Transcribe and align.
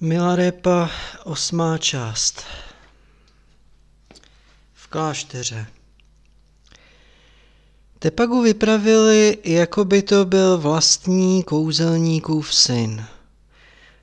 Milarepa, 0.00 0.90
osmá 1.24 1.78
část. 1.78 2.42
V 4.74 4.88
klášteře. 4.88 5.66
Tepagu 7.98 8.42
vypravili, 8.42 9.38
jako 9.44 9.84
by 9.84 10.02
to 10.02 10.24
byl 10.24 10.58
vlastní 10.58 11.42
kouzelníkův 11.42 12.54
syn. 12.54 13.04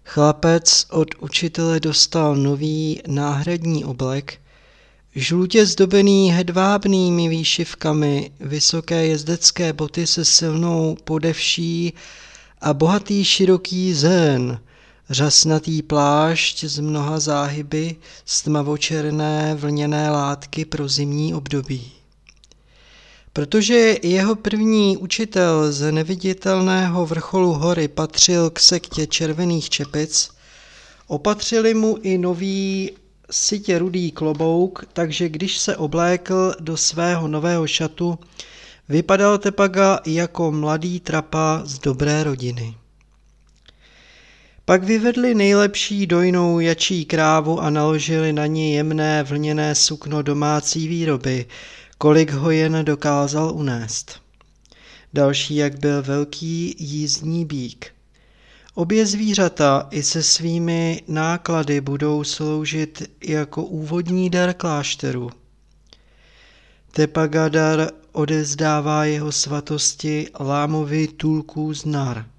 Chlapec 0.06 0.86
od 0.90 1.08
učitele 1.20 1.80
dostal 1.80 2.36
nový 2.36 3.02
náhradní 3.08 3.86
oblek, 3.86 4.42
žlutě 5.16 5.66
zdobený 5.66 6.32
hedvábnými 6.32 7.30
výšivkami, 7.30 8.32
vysoké 8.40 9.06
jezdecké 9.06 9.74
boty 9.74 10.08
se 10.08 10.26
silnou 10.26 10.98
podevší 11.04 11.94
a 12.62 12.74
bohatý 12.74 13.26
široký 13.26 13.94
zén– 13.94 14.60
řasnatý 15.14 15.82
plášť 15.82 16.64
z 16.64 16.80
mnoha 16.80 17.20
záhyby 17.20 17.96
stmavočerné 18.26 19.56
vlněné 19.56 20.10
látky 20.10 20.66
pro 20.66 20.88
zimní 20.88 21.34
období. 21.34 21.92
Protože 23.34 23.98
jeho 24.04 24.36
první 24.36 24.98
učitel 24.98 25.72
z 25.72 25.92
neviditelného 25.92 27.06
vrcholu 27.06 27.54
hory 27.54 27.88
patřil 27.88 28.50
k 28.50 28.60
sektě 28.60 29.08
červených 29.08 29.70
čepic, 29.70 30.30
opatřili 31.08 31.74
mu 31.74 31.98
i 32.02 32.18
nový 32.18 32.92
sitě 33.32 33.80
rudý 33.80 34.12
klobouk, 34.12 34.86
takže 34.94 35.30
když 35.30 35.58
se 35.58 35.78
oblékl 35.78 36.54
do 36.60 36.78
svého 36.78 37.28
nového 37.28 37.68
šatu, 37.68 38.20
vypadal 38.90 39.38
Tepaga 39.38 40.00
jako 40.06 40.52
mladý 40.52 41.00
trapa 41.00 41.62
z 41.66 41.80
dobré 41.80 42.24
rodiny. 42.24 42.76
Pak 44.66 44.84
vyvedli 44.84 45.36
nejlepší 45.36 46.08
dojnou 46.08 46.60
jačí 46.60 47.06
krávu 47.06 47.60
a 47.60 47.70
naložili 47.70 48.34
na 48.34 48.46
ní 48.46 48.74
jemné 48.74 49.24
vlněné 49.24 49.76
sukno 49.76 50.22
domácí 50.22 50.88
výroby, 50.88 51.46
kolik 51.98 52.32
ho 52.32 52.52
jen 52.52 52.86
dokázal 52.86 53.52
unést. 53.56 54.22
Další 55.14 55.56
jak 55.56 55.80
byl 55.80 56.04
velký 56.04 56.76
jízdní 56.80 57.46
bík. 57.46 57.92
Obě 58.74 59.06
zvířata 59.06 59.88
i 59.92 60.04
se 60.04 60.24
svými 60.24 61.02
náklady 61.08 61.82
budou 61.82 62.24
sloužit 62.24 63.12
jako 63.24 63.64
úvodní 63.64 64.30
dar 64.30 64.54
klášteru. 64.54 65.30
Tepagadar 66.92 67.90
odezdává 68.12 69.06
jeho 69.06 69.32
svatosti 69.32 70.28
lámovi 70.40 71.08
tulků 71.08 71.74
z 71.74 71.86
nar. 71.86 72.33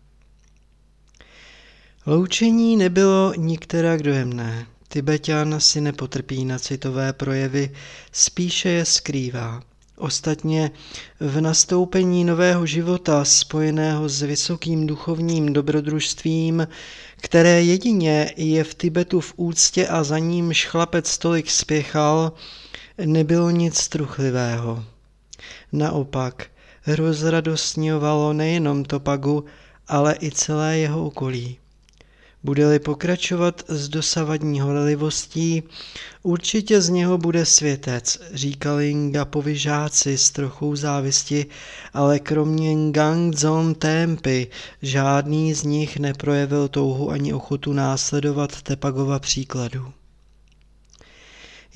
Loučení 2.07 2.77
nebylo 2.77 3.33
nikterak 3.37 4.03
dojemné. 4.03 4.67
Tibetan 4.89 5.61
si 5.61 5.81
nepotrpí 5.81 6.45
na 6.45 6.59
citové 6.59 7.13
projevy, 7.13 7.71
spíše 8.13 8.69
je 8.69 8.85
skrývá. 8.85 9.63
Ostatně 9.97 10.71
v 11.21 11.41
nastoupení 11.41 12.25
nového 12.25 12.67
života 12.67 13.25
spojeného 13.25 14.09
s 14.09 14.23
vysokým 14.23 14.87
duchovním 14.87 15.53
dobrodružstvím, 15.53 16.69
které 17.17 17.63
jedině 17.63 18.33
je 18.37 18.65
v 18.65 18.75
Tibetu 18.75 19.21
v 19.21 19.33
úctě 19.37 19.89
a 19.89 20.05
za 20.05 20.19
ním 20.19 20.53
chlapec 20.55 21.19
tolik 21.19 21.51
spěchal, 21.51 22.33
nebylo 23.05 23.51
nic 23.51 23.77
struchlivého. 23.77 24.85
Naopak, 25.73 26.47
rozradostňovalo 26.87 28.33
nejenom 28.33 28.85
Topagu, 28.85 29.45
ale 29.89 30.17
i 30.23 30.31
celé 30.31 30.79
jeho 30.79 31.07
okolí. 31.07 31.59
Bude-li 32.45 32.79
pokračovat 32.79 33.63
s 33.69 33.89
dosavadní 33.89 34.61
horlivostí, 34.61 35.63
určitě 36.23 36.81
z 36.81 36.89
něho 36.89 37.19
bude 37.19 37.47
světec, 37.47 38.21
říkali 38.33 38.95
Ngapovi 38.95 39.57
žáci 39.57 40.19
s 40.19 40.31
trochou 40.31 40.77
závisti, 40.77 41.47
ale 41.95 42.19
kromě 42.19 42.75
Ngangzon 42.75 43.75
Tempy 43.75 44.47
žádný 44.83 45.55
z 45.55 45.63
nich 45.63 45.99
neprojevil 45.99 46.69
touhu 46.69 47.11
ani 47.11 47.33
ochotu 47.33 47.73
následovat 47.73 48.63
Tepagova 48.63 49.19
příkladu. 49.19 49.93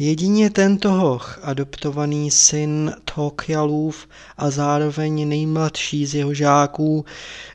Jedině 0.01 0.51
tento 0.51 0.91
hoch, 0.91 1.39
adoptovaný 1.43 2.31
syn 2.31 2.93
Tokjalův 3.15 4.09
a 4.37 4.51
zároveň 4.51 5.29
nejmladší 5.29 6.07
z 6.07 6.15
jeho 6.15 6.35
žáků, 6.35 7.05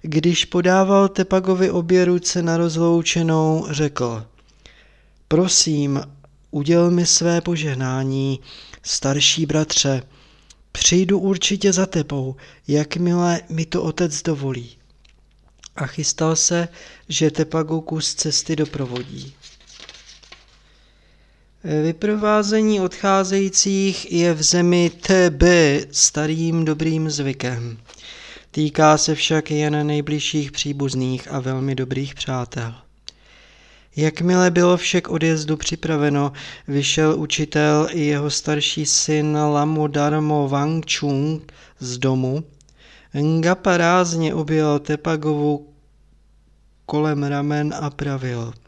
když 0.01 0.45
podával 0.45 1.07
Tepagovi 1.09 1.71
obě 1.71 2.05
ruce 2.05 2.41
na 2.41 2.57
rozloučenou, 2.57 3.67
řekl 3.69 4.25
Prosím, 5.27 6.01
uděl 6.51 6.91
mi 6.91 7.05
své 7.05 7.41
požehnání, 7.41 8.39
starší 8.83 9.45
bratře, 9.45 10.03
přijdu 10.71 11.19
určitě 11.19 11.73
za 11.73 11.85
tebou, 11.85 12.35
jakmile 12.67 13.41
mi 13.49 13.65
to 13.65 13.83
otec 13.83 14.21
dovolí. 14.21 14.77
A 15.75 15.85
chystal 15.85 16.35
se, 16.35 16.67
že 17.09 17.31
Tepagu 17.31 17.81
kus 17.81 18.15
cesty 18.15 18.55
doprovodí. 18.55 19.33
Vyprovázení 21.63 22.81
odcházejících 22.81 24.11
je 24.11 24.33
v 24.33 24.43
zemi 24.43 24.89
TB 24.89 25.43
starým 25.91 26.65
dobrým 26.65 27.09
zvykem. 27.09 27.77
Týká 28.51 28.97
se 28.97 29.15
však 29.15 29.51
jen 29.51 29.87
nejbližších 29.87 30.51
příbuzných 30.51 31.31
a 31.31 31.39
velmi 31.39 31.75
dobrých 31.75 32.15
přátel. 32.15 32.73
Jakmile 33.95 34.51
bylo 34.51 34.77
však 34.77 35.07
odjezdu 35.09 35.57
připraveno, 35.57 36.33
vyšel 36.67 37.19
učitel 37.19 37.87
i 37.91 38.05
jeho 38.05 38.29
starší 38.29 38.85
syn 38.85 39.37
Lamodarmo 39.37 40.49
Wangchung 40.49 41.51
z 41.79 41.97
domu. 41.97 42.43
Ngapa 43.21 43.77
rázně 43.77 44.33
objel 44.33 44.79
Tepagovu 44.79 45.67
kolem 46.85 47.23
ramen 47.23 47.73
a 47.81 47.89
pravil– 47.89 48.53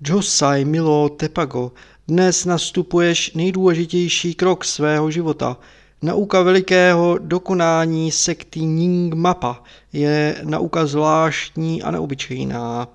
Josai 0.00 0.64
Milo 0.64 1.08
Tepago, 1.08 1.72
dnes 2.08 2.44
nastupuješ 2.44 3.32
nejdůležitější 3.34 4.34
krok 4.34 4.64
svého 4.64 5.10
života. 5.10 5.56
Nauka 6.02 6.42
velikého 6.42 7.18
dokonání 7.18 8.12
sekty 8.12 8.60
Ning 8.60 9.14
Mapa 9.14 9.62
je 9.92 10.36
nauka 10.42 10.86
zvláštní 10.86 11.82
a 11.82 11.90
neobyčejná. 11.90 12.88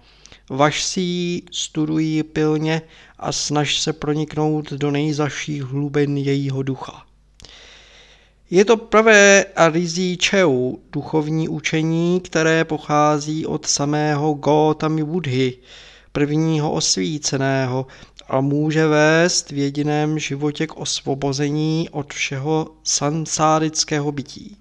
Vaš 0.50 0.84
si 0.84 1.01
ji 1.01 1.41
studují 1.51 2.23
pilně 2.23 2.81
a 3.19 3.31
snaž 3.31 3.79
se 3.79 3.94
proniknout 3.94 4.73
do 4.73 4.91
nejzaších 4.91 5.63
hlubin 5.63 6.18
jejího 6.18 6.63
ducha. 6.63 7.06
Je 8.50 8.66
to 8.66 8.78
pravé 8.78 9.45
a 9.56 9.69
rizí 9.69 10.18
Cheu, 10.25 10.75
duchovní 10.91 11.50
učení, 11.50 12.19
které 12.19 12.66
pochází 12.66 13.45
od 13.45 13.66
samého 13.66 14.33
Gautami 14.33 15.03
Buddhy, 15.03 15.57
prvního 16.12 16.72
osvíceného 16.72 17.88
a 18.30 18.42
může 18.42 18.88
vést 18.88 19.52
v 19.52 19.58
jediném 19.58 20.20
životě 20.20 20.68
k 20.68 20.78
osvobození 20.78 21.90
od 21.92 22.14
všeho 22.14 22.68
sansárického 22.84 24.12
bytí. 24.12 24.58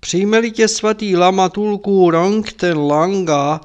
Přijme-li 0.00 0.50
tě 0.50 0.68
svatý 0.68 1.16
lama 1.16 1.48
Tulku 1.48 2.10
Rangten 2.10 2.78
Langa 2.78 3.60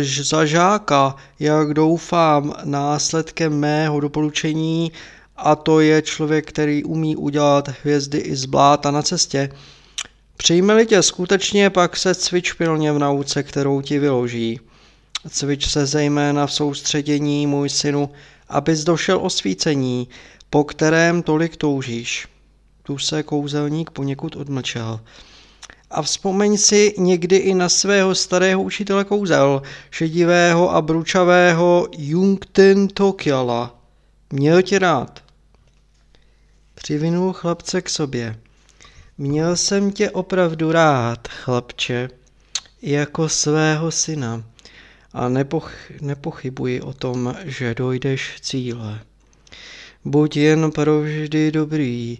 za 0.00 0.44
žáka, 0.44 1.16
jak 1.38 1.74
doufám, 1.74 2.54
následkem 2.64 3.60
mého 3.60 4.00
doporučení, 4.00 4.92
a 5.36 5.56
to 5.56 5.80
je 5.80 6.02
člověk, 6.02 6.48
který 6.48 6.84
umí 6.84 7.16
udělat 7.16 7.68
hvězdy 7.68 8.18
i 8.18 8.36
z 8.36 8.44
bláta 8.44 8.90
na 8.90 9.02
cestě, 9.02 9.48
Přijme-li 10.36 10.86
tě 10.86 11.02
skutečně, 11.02 11.70
pak 11.70 11.96
se 11.96 12.14
cvič 12.14 12.52
pilně 12.52 12.92
v 12.92 12.98
nauce, 12.98 13.42
kterou 13.42 13.80
ti 13.80 13.98
vyloží. 13.98 14.60
Cvič 15.28 15.70
se 15.70 15.86
zejména 15.86 16.46
v 16.46 16.52
soustředění, 16.52 17.46
můj 17.46 17.68
synu, 17.68 18.10
abys 18.48 18.84
došel 18.84 19.18
osvícení, 19.22 20.08
po 20.50 20.64
kterém 20.64 21.22
tolik 21.22 21.56
toužíš. 21.56 22.28
Tu 22.82 22.98
se 22.98 23.22
kouzelník 23.22 23.90
poněkud 23.90 24.36
odmlčel. 24.36 25.00
A 25.90 26.02
vzpomeň 26.02 26.56
si 26.56 26.94
někdy 26.98 27.36
i 27.36 27.54
na 27.54 27.68
svého 27.68 28.14
starého 28.14 28.62
učitele 28.62 29.04
kouzel, 29.04 29.62
šedivého 29.90 30.74
a 30.74 30.82
bručavého 30.82 31.88
Jungten 31.98 32.88
Tokiala. 32.88 33.78
Měl 34.32 34.62
tě 34.62 34.78
rád. 34.78 35.22
Přivinul 36.74 37.32
chlapce 37.32 37.82
k 37.82 37.88
sobě. 37.88 38.36
Měl 39.18 39.56
jsem 39.56 39.92
tě 39.92 40.10
opravdu 40.10 40.72
rád, 40.72 41.28
chlapče, 41.28 42.08
jako 42.82 43.28
svého 43.28 43.90
syna 43.90 44.44
a 45.12 45.28
nepoch, 45.28 45.72
nepochybuji 46.00 46.80
o 46.80 46.92
tom, 46.92 47.34
že 47.44 47.74
dojdeš 47.74 48.36
cíle. 48.40 49.00
Buď 50.04 50.36
jen 50.36 50.70
provždy 50.70 51.50
dobrý, 51.50 52.18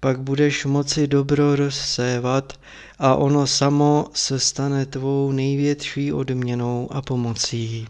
pak 0.00 0.20
budeš 0.20 0.64
moci 0.64 1.06
dobro 1.06 1.56
rozsévat 1.56 2.52
a 2.98 3.14
ono 3.14 3.46
samo 3.46 4.06
se 4.14 4.40
stane 4.40 4.86
tvou 4.86 5.32
největší 5.32 6.12
odměnou 6.12 6.88
a 6.90 7.02
pomocí. 7.02 7.86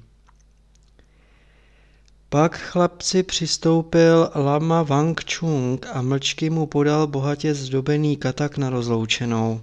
Pak 2.28 2.56
chlapci 2.56 3.23
přistoupil 3.23 4.31
lama 4.34 4.82
Wang 4.82 5.25
Chung 5.25 5.87
a 5.93 6.02
mlčky 6.02 6.50
mu 6.50 6.67
podal 6.67 7.06
bohatě 7.06 7.55
zdobený 7.55 8.17
katak 8.17 8.58
na 8.58 8.70
rozloučenou. 8.70 9.61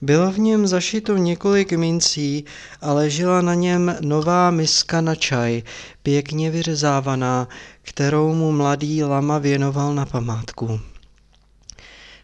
Bylo 0.00 0.32
v 0.32 0.38
něm 0.38 0.66
zašito 0.66 1.16
několik 1.16 1.72
mincí 1.72 2.44
a 2.80 2.92
ležela 2.92 3.40
na 3.40 3.54
něm 3.54 3.96
nová 4.00 4.50
miska 4.50 5.00
na 5.00 5.14
čaj, 5.14 5.62
pěkně 6.02 6.50
vyřezávaná, 6.50 7.48
kterou 7.82 8.34
mu 8.34 8.52
mladý 8.52 9.04
lama 9.04 9.38
věnoval 9.38 9.94
na 9.94 10.06
památku. 10.06 10.80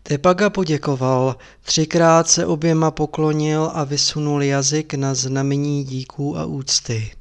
Tepaga 0.02 0.50
poděkoval, 0.50 1.36
třikrát 1.62 2.28
se 2.28 2.46
oběma 2.46 2.90
poklonil 2.90 3.70
a 3.74 3.84
vysunul 3.84 4.42
jazyk 4.42 4.94
na 4.94 5.14
znamení 5.14 5.84
díků 5.84 6.38
a 6.38 6.44
úcty. 6.44 7.17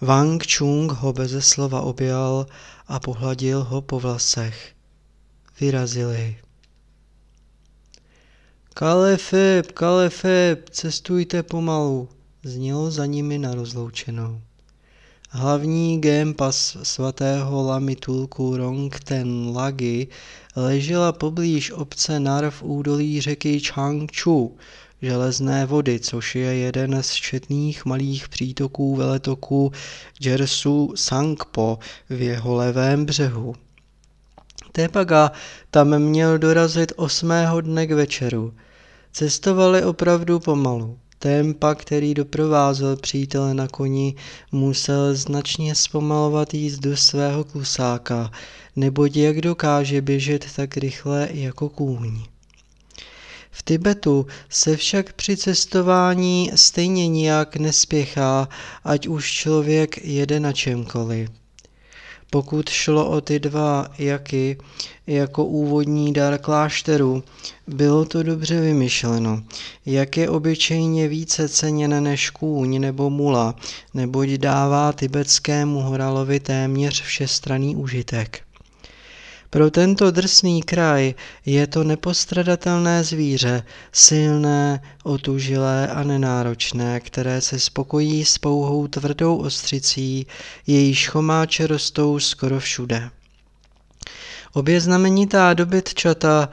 Wang 0.00 0.38
Chung 0.46 0.92
ho 0.92 1.12
beze 1.12 1.42
slova 1.42 1.82
objal 1.82 2.46
a 2.86 3.00
pohladil 3.00 3.66
ho 3.66 3.82
po 3.82 3.98
vlasech. 3.98 4.74
Vyrazili. 5.60 6.38
Kalefeb, 8.74 9.72
Kalefeb, 9.72 10.70
cestujte 10.70 11.42
pomalu, 11.42 12.08
znělo 12.44 12.90
za 12.90 13.06
nimi 13.06 13.38
na 13.38 13.54
rozloučenou. 13.54 14.40
Hlavní 15.30 16.00
gempas 16.00 16.76
svatého 16.82 17.62
Lamitulku 17.66 18.56
Rongten 18.56 19.50
Lagi 19.56 20.08
ležela 20.56 21.12
poblíž 21.12 21.70
obce 21.70 22.20
Nar 22.20 22.50
v 22.50 22.62
údolí 22.62 23.20
řeky 23.20 23.60
Changchu, 23.60 24.56
železné 25.02 25.66
vody, 25.66 26.00
což 26.00 26.34
je 26.34 26.54
jeden 26.54 27.02
z 27.02 27.12
četných 27.12 27.84
malých 27.84 28.28
přítoků 28.28 28.96
veletoku 28.96 29.72
Jersu 30.20 30.92
Sangpo 30.96 31.78
v 32.10 32.22
jeho 32.22 32.54
levém 32.54 33.06
břehu. 33.06 33.54
Tepaga 34.72 35.32
tam 35.70 35.98
měl 35.98 36.38
dorazit 36.38 36.92
osmého 36.96 37.60
dne 37.60 37.86
k 37.86 37.92
večeru. 37.92 38.54
Cestovali 39.12 39.84
opravdu 39.84 40.40
pomalu. 40.40 40.98
Tempa, 41.18 41.74
který 41.74 42.14
doprovázel 42.14 42.96
přítele 42.96 43.54
na 43.54 43.68
koni, 43.68 44.14
musel 44.52 45.14
značně 45.14 45.74
zpomalovat 45.74 46.54
jízdu 46.54 46.96
svého 46.96 47.44
klusáka, 47.44 48.30
neboť 48.76 49.16
jak 49.16 49.40
dokáže 49.40 50.02
běžet 50.02 50.46
tak 50.56 50.76
rychle 50.76 51.28
jako 51.32 51.68
kůň. 51.68 52.22
V 53.58 53.62
Tibetu 53.62 54.26
se 54.48 54.76
však 54.76 55.12
při 55.12 55.36
cestování 55.36 56.50
stejně 56.54 57.08
nijak 57.08 57.56
nespěchá, 57.56 58.48
ať 58.84 59.06
už 59.06 59.32
člověk 59.32 60.04
jede 60.04 60.40
na 60.40 60.52
čemkoliv. 60.52 61.30
Pokud 62.30 62.68
šlo 62.68 63.10
o 63.10 63.20
ty 63.20 63.38
dva 63.40 63.88
jaky 63.98 64.58
jako 65.06 65.44
úvodní 65.44 66.12
dar 66.12 66.38
klášteru, 66.38 67.24
bylo 67.66 68.04
to 68.04 68.22
dobře 68.22 68.60
vymyšleno. 68.60 69.42
Jak 69.86 70.16
je 70.16 70.30
obyčejně 70.30 71.08
více 71.08 71.48
ceněn 71.48 72.02
než 72.04 72.30
kůň 72.30 72.80
nebo 72.80 73.10
mula, 73.10 73.54
neboť 73.94 74.28
dává 74.28 74.92
tibetskému 74.92 75.80
horalovi 75.80 76.40
téměř 76.40 77.02
všestranný 77.02 77.76
užitek. 77.76 78.40
Pro 79.50 79.70
tento 79.70 80.10
drsný 80.10 80.62
kraj 80.62 81.14
je 81.46 81.66
to 81.66 81.84
nepostradatelné 81.84 83.04
zvíře, 83.04 83.62
silné, 83.92 84.80
otužilé 85.04 85.88
a 85.88 86.02
nenáročné, 86.02 87.00
které 87.00 87.40
se 87.40 87.58
spokojí 87.58 88.24
s 88.24 88.38
pouhou 88.38 88.88
tvrdou 88.88 89.36
ostřicí, 89.36 90.26
jejíž 90.66 91.08
chomáče 91.08 91.66
rostou 91.66 92.18
skoro 92.18 92.60
všude. 92.60 93.10
Obě 94.52 94.80
znamenitá 94.80 95.54
dobytčata 95.54 96.48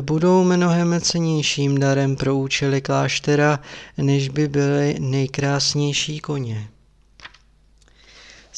budou 0.00 0.44
mnohem 0.44 1.00
cenějším 1.00 1.78
darem 1.78 2.16
pro 2.16 2.36
účely 2.36 2.80
kláštera, 2.80 3.60
než 3.98 4.28
by 4.28 4.48
byly 4.48 4.96
nejkrásnější 4.98 6.20
koně. 6.20 6.68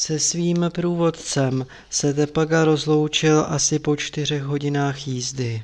Se 0.01 0.19
svým 0.19 0.65
průvodcem 0.69 1.65
se 1.89 2.13
Tepaga 2.13 2.65
rozloučil 2.65 3.45
asi 3.47 3.79
po 3.79 3.95
čtyřech 3.95 4.43
hodinách 4.43 5.07
jízdy. 5.07 5.63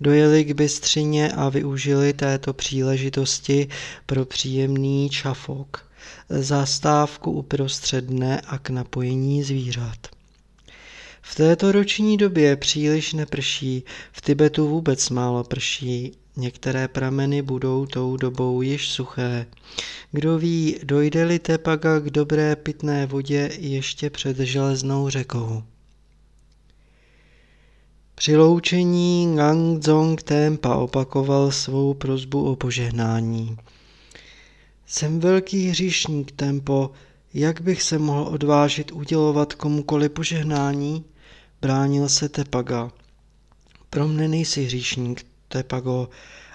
Dojeli 0.00 0.44
k 0.44 0.52
Bystřině 0.52 1.32
a 1.32 1.48
využili 1.48 2.12
této 2.12 2.52
příležitosti 2.52 3.68
pro 4.06 4.24
příjemný 4.24 5.10
čafok, 5.10 5.90
zastávku 6.28 7.30
uprostřed 7.30 8.04
dne 8.04 8.40
a 8.40 8.58
k 8.58 8.70
napojení 8.70 9.42
zvířat. 9.42 9.98
V 11.22 11.34
této 11.34 11.72
roční 11.72 12.16
době 12.16 12.56
příliš 12.56 13.12
neprší, 13.12 13.84
v 14.12 14.20
Tibetu 14.20 14.68
vůbec 14.68 15.10
málo 15.10 15.44
prší, 15.44 16.12
Některé 16.36 16.88
prameny 16.88 17.42
budou 17.42 17.86
tou 17.86 18.16
dobou 18.16 18.62
již 18.62 18.88
suché. 18.88 19.46
Kdo 20.12 20.38
ví, 20.38 20.76
dojde-li 20.84 21.38
Tepaga 21.38 22.00
k 22.00 22.10
dobré 22.10 22.56
pitné 22.56 23.06
vodě 23.06 23.50
ještě 23.58 24.10
před 24.10 24.38
železnou 24.38 25.08
řekou. 25.08 25.62
Při 28.14 28.36
loučení 28.36 29.26
Ngangzong 29.26 30.22
Tempa 30.22 30.74
opakoval 30.74 31.50
svou 31.50 31.94
prozbu 31.94 32.50
o 32.50 32.56
požehnání. 32.56 33.56
Jsem 34.86 35.20
velký 35.20 35.68
hříšník, 35.68 36.32
Tempo, 36.32 36.90
jak 37.34 37.60
bych 37.60 37.82
se 37.82 37.98
mohl 37.98 38.22
odvážit 38.22 38.92
udělovat 38.92 39.54
komukoli 39.54 40.08
požehnání? 40.08 41.04
Bránil 41.62 42.08
se 42.08 42.28
Tepaga. 42.28 42.92
Pro 43.90 44.08
mne 44.08 44.28
nejsi 44.28 44.64
hříšník, 44.64 45.26
Tepago, 45.48 46.08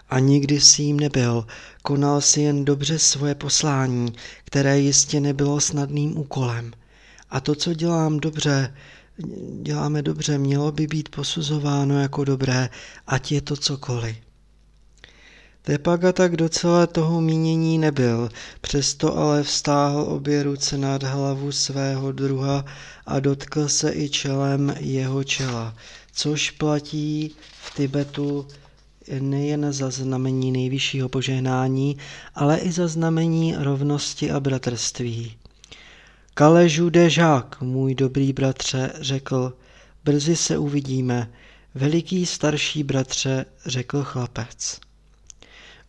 a 0.10 0.20
nikdy 0.20 0.62
si 0.62 0.82
jim 0.82 1.00
nebyl. 1.00 1.46
Konal 1.82 2.22
si 2.22 2.42
jen 2.42 2.66
dobře 2.66 3.00
svoje 3.00 3.36
poslání, 3.36 4.14
které 4.44 4.80
jistě 4.80 5.20
nebylo 5.20 5.62
snadným 5.62 6.18
úkolem. 6.18 6.72
A 7.30 7.40
to, 7.40 7.56
co 7.56 7.74
dělám 7.74 8.20
dobře, 8.20 8.74
děláme 9.62 10.02
dobře, 10.02 10.38
mělo 10.38 10.72
by 10.72 10.88
být 10.88 11.10
posuzováno 11.10 12.02
jako 12.02 12.24
dobré, 12.24 12.70
ať 13.08 13.32
je 13.32 13.42
to 13.42 13.58
cokoliv. 13.58 14.16
Tepaga 15.62 16.12
tak 16.14 16.36
docela 16.36 16.88
toho 16.88 17.22
mínění 17.22 17.78
nebyl, 17.78 18.30
přesto 18.62 19.18
ale 19.18 19.44
vstáhl 19.44 20.02
obě 20.02 20.44
ruce 20.44 20.78
nad 20.78 21.04
hlavu 21.04 21.52
svého 21.52 22.12
druha 22.12 22.66
a 23.06 23.20
dotkl 23.20 23.68
se 23.68 23.94
i 23.94 24.10
čelem 24.10 24.76
jeho 24.80 25.24
čela, 25.24 25.76
což 26.12 26.52
platí 26.52 27.36
v 27.62 27.76
Tibetu 27.76 28.48
nejen 29.20 29.74
za 29.74 29.90
znamení 29.90 30.52
nejvyššího 30.52 31.10
požehnání, 31.10 31.98
ale 32.36 32.58
i 32.58 32.72
za 32.72 32.88
znamení 32.88 33.56
rovnosti 33.58 34.32
a 34.32 34.40
bratrství. 34.40 35.34
Kaležu 36.34 36.90
de 36.90 37.10
Jacques, 37.18 37.60
můj 37.62 37.96
dobrý 37.96 38.34
bratře, 38.34 38.92
řekl, 39.00 39.54
brzy 40.04 40.36
se 40.36 40.58
uvidíme. 40.58 41.32
Veliký 41.76 42.26
starší 42.26 42.84
bratře, 42.84 43.46
řekl 43.66 44.04
chlapec. 44.04 44.80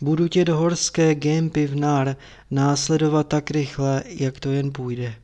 Budu 0.00 0.28
tě 0.28 0.44
do 0.44 0.56
horské 0.56 1.14
gempy 1.14 1.66
v 1.66 1.76
Nár 1.76 2.16
následovat 2.50 3.28
tak 3.28 3.50
rychle, 3.50 4.02
jak 4.06 4.40
to 4.40 4.50
jen 4.50 4.72
půjde. 4.72 5.14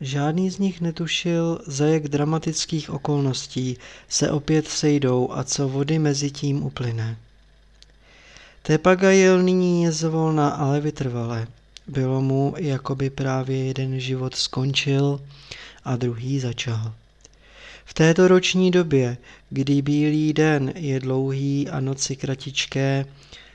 Žádný 0.00 0.50
z 0.50 0.58
nich 0.58 0.80
netušil, 0.80 1.60
za 1.66 1.86
jak 1.86 2.08
dramatických 2.08 2.90
okolností 2.90 3.76
se 4.08 4.30
opět 4.30 4.68
sejdou 4.68 5.28
a 5.32 5.44
co 5.44 5.68
vody 5.68 5.98
mezi 5.98 6.30
tím 6.30 6.62
uplyne. 6.62 7.16
Tepaga 8.62 9.10
jel 9.10 9.42
nyní 9.42 9.90
zvolna, 9.90 10.48
ale 10.48 10.80
vytrvale. 10.80 11.46
Bylo 11.86 12.22
mu, 12.22 12.54
jako 12.58 12.94
by 12.94 13.10
právě 13.10 13.64
jeden 13.64 14.00
život 14.00 14.34
skončil 14.34 15.20
a 15.84 15.96
druhý 15.96 16.40
začal. 16.40 16.92
V 17.84 17.94
této 17.94 18.28
roční 18.28 18.70
době, 18.70 19.16
kdy 19.50 19.82
bílý 19.82 20.32
den 20.32 20.72
je 20.76 21.00
dlouhý 21.00 21.68
a 21.68 21.80
noci 21.80 22.16
kratičké, 22.16 23.06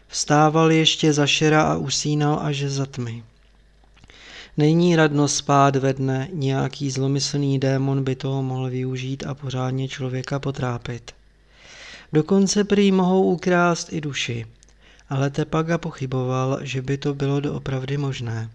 vstával 0.08 0.72
ještě 0.72 1.14
za 1.14 1.28
šera 1.28 1.64
a 1.64 1.76
usínal 1.76 2.40
až 2.42 2.64
za 2.64 2.86
tmy. 2.86 3.24
Není 4.58 4.96
radno 4.96 5.28
spát 5.28 5.76
ve 5.76 5.94
dne, 5.94 6.28
nějaký 6.32 6.92
zlomyslný 6.92 7.60
démon 7.60 8.04
by 8.04 8.16
toho 8.16 8.44
mohl 8.44 8.70
využít 8.70 9.24
a 9.28 9.34
pořádně 9.34 9.88
člověka 9.88 10.40
potrápit. 10.40 11.12
Dokonce 12.14 12.64
prý 12.64 12.92
mohou 12.92 13.24
ukrást 13.24 13.94
i 13.94 14.02
duši, 14.02 14.46
ale 15.10 15.30
Tepaga 15.30 15.78
pochyboval, 15.78 16.60
že 16.62 16.82
by 16.82 16.98
to 16.98 17.14
bylo 17.14 17.40
doopravdy 17.40 17.98
možné. 17.98 18.50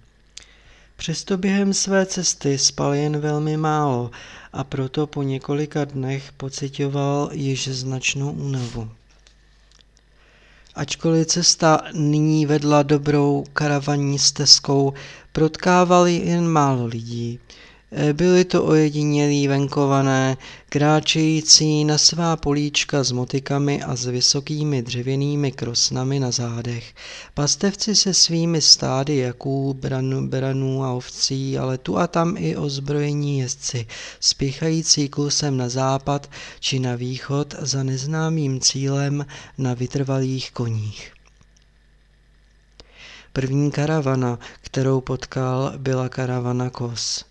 Přesto 0.97 1.37
během 1.37 1.75
své 1.75 2.07
cesty 2.07 2.59
spal 2.59 2.95
jen 2.95 3.21
velmi 3.21 3.57
málo 3.57 4.11
a 4.53 4.65
proto 4.65 5.07
po 5.07 5.23
několika 5.23 5.85
dnech 5.85 6.33
pocitoval 6.33 7.31
již 7.33 7.69
značnou 7.69 8.33
únavu. 8.33 8.91
Ačkoliv 10.75 11.27
cesta 11.27 11.83
nyní 11.93 12.47
vedla 12.47 12.83
dobrou 12.83 13.45
karavaní 13.53 14.19
stezkou, 14.19 14.93
protkávali 15.33 16.15
jen 16.25 16.49
málo 16.49 16.87
lidí. 16.87 17.39
Eh, 17.93 18.13
byli 18.13 18.45
to 18.45 18.65
ojedinělí 18.65 19.49
venkované, 19.49 20.37
kráčející 20.69 21.85
na 21.85 21.99
svá 21.99 22.37
políčka 22.37 23.05
s 23.05 23.13
motikami 23.13 23.83
a 23.83 23.97
s 23.97 24.07
vysokými 24.07 24.83
dřevěnými 24.83 25.53
krosnami 25.53 26.21
na 26.21 26.31
zádech. 26.31 26.95
Pastevci 27.35 27.97
se 27.97 28.15
svými 28.15 28.61
stády 28.61 29.17
jaků, 29.17 29.75
branů, 29.75 30.29
branů 30.29 30.85
a 30.85 30.93
ovcí, 30.93 31.59
ale 31.59 31.79
tu 31.79 31.99
a 31.99 32.07
tam 32.07 32.35
i 32.39 32.57
ozbrojení 32.57 33.39
jezdci, 33.39 33.87
spěchající 34.21 35.09
klusem 35.09 35.57
na 35.57 35.69
západ 35.69 36.31
či 36.61 36.79
na 36.79 36.95
východ 36.95 37.55
za 37.59 37.83
neznámým 37.83 38.61
cílem 38.61 39.27
na 39.59 39.75
vytrvalých 39.75 40.51
koních. 40.53 41.20
První 43.33 43.71
karavana, 43.71 44.39
kterou 44.61 45.01
potkal, 45.01 45.73
byla 45.77 46.09
karavana 46.09 46.71
Kos. 46.71 47.25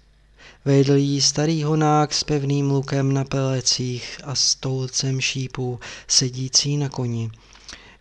Vedl 0.65 0.96
jí 0.96 1.22
starý 1.22 1.63
honák 1.63 2.13
s 2.13 2.24
pevným 2.24 2.72
lukem 2.72 3.13
na 3.13 3.24
pelecích 3.24 4.22
a 4.24 4.36
stolcem 4.36 5.22
šípů, 5.22 5.79
sedící 6.08 6.77
na 6.77 6.89
koni. 6.89 7.32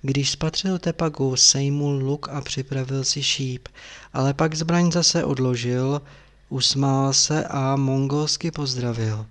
Když 0.02 0.30
spatřil 0.30 0.78
Tepagu, 0.78 1.36
sejmul 1.36 1.92
luk 1.92 2.28
a 2.28 2.40
připravil 2.40 3.04
si 3.04 3.22
šíp, 3.22 3.68
ale 4.12 4.34
pak 4.34 4.54
zbraň 4.54 4.92
zase 4.92 5.24
odložil, 5.24 6.02
usmál 6.48 7.12
se 7.12 7.44
a 7.44 7.76
mongolsky 7.76 8.50
pozdravil. 8.50 9.26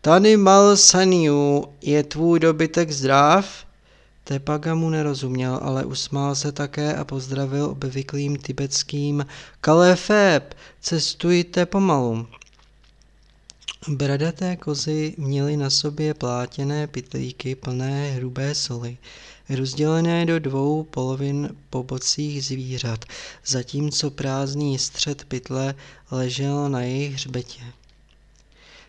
Tady 0.00 0.36
mal 0.36 0.76
Saniu, 0.76 1.64
je 1.80 2.02
tvůj 2.02 2.40
dobytek 2.40 2.90
zdrav? 2.90 3.64
Tepaga 4.24 4.74
mu 4.74 4.90
nerozuměl, 4.90 5.58
ale 5.62 5.84
usmál 5.84 6.34
se 6.34 6.52
také 6.52 6.96
a 6.96 7.04
pozdravil 7.04 7.64
obvyklým 7.64 8.36
tibetským 8.36 9.26
Kalefeb, 9.60 10.54
cestujte 10.80 11.66
pomalu. 11.66 12.26
Bradaté 13.88 14.56
kozy 14.56 15.14
měly 15.18 15.56
na 15.56 15.70
sobě 15.70 16.14
plátěné 16.14 16.86
pytlíky 16.86 17.54
plné 17.54 18.10
hrubé 18.10 18.54
soli, 18.54 18.96
rozdělené 19.50 20.26
do 20.26 20.38
dvou 20.38 20.82
polovin 20.82 21.56
po 21.70 21.82
bocích 21.82 22.44
zvířat, 22.44 23.04
zatímco 23.46 24.10
prázdný 24.10 24.78
střed 24.78 25.24
pytle 25.24 25.74
ležel 26.10 26.68
na 26.68 26.80
jejich 26.80 27.14
hřbetě. 27.14 27.60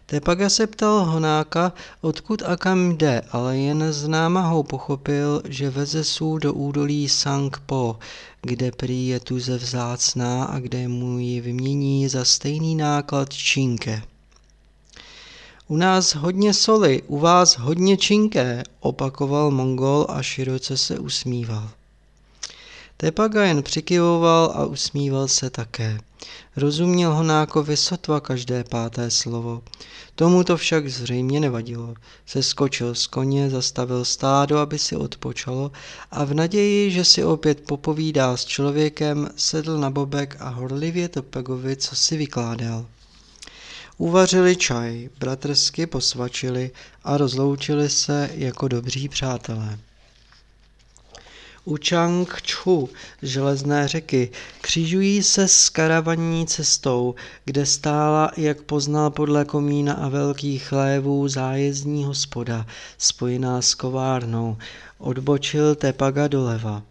Tepaga 0.05 0.49
se 0.49 0.67
ptal 0.67 1.05
Honáka, 1.05 1.73
odkud 2.01 2.41
a 2.45 2.57
kam 2.57 2.97
jde, 2.97 3.21
ale 3.31 3.57
jen 3.57 3.93
z 3.93 4.07
námahou 4.07 4.63
pochopil, 4.63 5.41
že 5.45 5.69
veze 5.69 6.03
sůl 6.03 6.39
do 6.39 6.53
údolí 6.53 7.09
Sangpo, 7.09 7.99
kde 8.41 8.71
prý 8.71 9.07
je 9.07 9.19
tuze 9.19 9.57
vzácná 9.57 10.43
a 10.43 10.59
kde 10.59 10.87
mu 10.87 11.19
ji 11.19 11.41
vymění 11.41 12.07
za 12.07 12.25
stejný 12.25 12.75
náklad 12.75 13.29
činke. 13.33 14.01
U 15.67 15.77
nás 15.77 16.15
hodně 16.15 16.53
soli, 16.53 17.01
u 17.07 17.19
vás 17.19 17.57
hodně 17.57 17.97
činké, 17.97 18.63
opakoval 18.79 19.51
Mongol 19.51 20.05
a 20.09 20.21
široce 20.21 20.77
se 20.77 20.99
usmíval. 20.99 21.69
Tepaga 23.03 23.43
jen 23.43 23.63
přikyvoval 23.63 24.53
a 24.55 24.65
usmíval 24.65 25.27
se 25.27 25.49
také. 25.49 25.99
Rozuměl 26.55 27.13
Honákovi 27.13 27.77
sotva 27.77 28.19
každé 28.19 28.63
páté 28.63 29.11
slovo. 29.11 29.63
Tomu 30.15 30.43
to 30.43 30.57
však 30.57 30.89
zřejmě 30.89 31.39
nevadilo. 31.39 31.93
Seskočil 32.25 32.95
z 32.95 33.07
koně, 33.07 33.49
zastavil 33.49 34.05
stádo, 34.05 34.57
aby 34.57 34.79
si 34.79 34.95
odpočalo 34.95 35.71
a 36.11 36.23
v 36.23 36.33
naději, 36.33 36.91
že 36.91 37.05
si 37.05 37.23
opět 37.23 37.61
popovídá 37.61 38.37
s 38.37 38.45
člověkem, 38.45 39.29
sedl 39.35 39.77
na 39.77 39.89
bobek 39.89 40.37
a 40.39 40.49
horlivě 40.49 41.09
Tepagovi 41.09 41.75
co 41.75 41.95
si 41.95 42.17
vykládal. 42.17 42.85
Uvařili 43.97 44.55
čaj, 44.55 45.09
bratrsky 45.19 45.87
posvačili 45.87 46.71
a 47.03 47.17
rozloučili 47.17 47.89
se 47.89 48.29
jako 48.33 48.67
dobří 48.67 49.09
přátelé. 49.09 49.79
U 51.65 51.77
Changchu, 51.89 52.89
železné 53.21 53.87
řeky, 53.87 54.31
křižují 54.61 55.23
se 55.23 55.47
s 55.47 55.69
karavaní 55.69 56.47
cestou, 56.47 57.15
kde 57.45 57.65
stála, 57.65 58.31
jak 58.37 58.61
poznal 58.61 59.09
podle 59.09 59.45
komína 59.45 59.93
a 59.93 60.09
velkých 60.09 60.63
chlévů, 60.63 61.27
zájezdní 61.27 62.03
hospoda, 62.03 62.65
spojená 62.97 63.61
s 63.61 63.75
kovárnou. 63.75 64.57
Odbočil 64.97 65.75
Tepaga 65.75 66.27
doleva. 66.27 66.83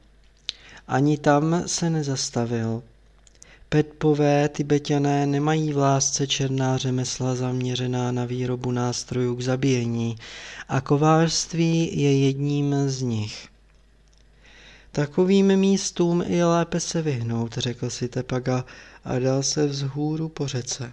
Ani 0.89 1.19
tam 1.19 1.63
se 1.67 1.91
nezastavil. 1.91 2.83
Petpové 3.69 4.49
tibetané 4.49 5.27
nemají 5.27 5.73
v 5.73 5.77
lásce 5.77 6.27
černá 6.27 6.79
řemesla 6.79 7.35
zaměřená 7.35 8.13
na 8.13 8.25
výrobu 8.25 8.71
nástrojů 8.71 9.37
k 9.37 9.41
zabíjení 9.41 10.17
a 10.69 10.81
kovářství 10.81 12.01
je 12.01 12.27
jedním 12.27 12.75
z 12.87 13.03
nich. 13.03 13.52
Takovým 14.93 15.57
místům 15.57 16.23
je 16.27 16.45
lépe 16.45 16.81
se 16.81 17.03
vyhnout, 17.03 17.55
řekl 17.59 17.91
si 17.91 18.09
Tepaga 18.09 18.65
a 19.05 19.19
dal 19.19 19.43
se 19.43 19.67
vzhůru 19.67 20.29
po 20.29 20.47
řece. 20.49 20.93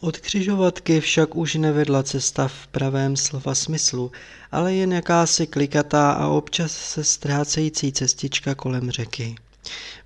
Od 0.00 0.18
křižovatky 0.18 1.00
však 1.00 1.36
už 1.36 1.54
nevedla 1.54 2.02
cesta 2.02 2.48
v 2.48 2.66
pravém 2.66 3.16
slova 3.16 3.54
smyslu, 3.54 4.12
ale 4.52 4.74
jen 4.74 4.92
jakási 4.92 5.46
klikatá 5.46 6.12
a 6.12 6.26
občas 6.28 6.72
se 6.72 7.04
ztrácející 7.04 7.92
cestička 7.92 8.54
kolem 8.54 8.90
řeky. 8.90 9.34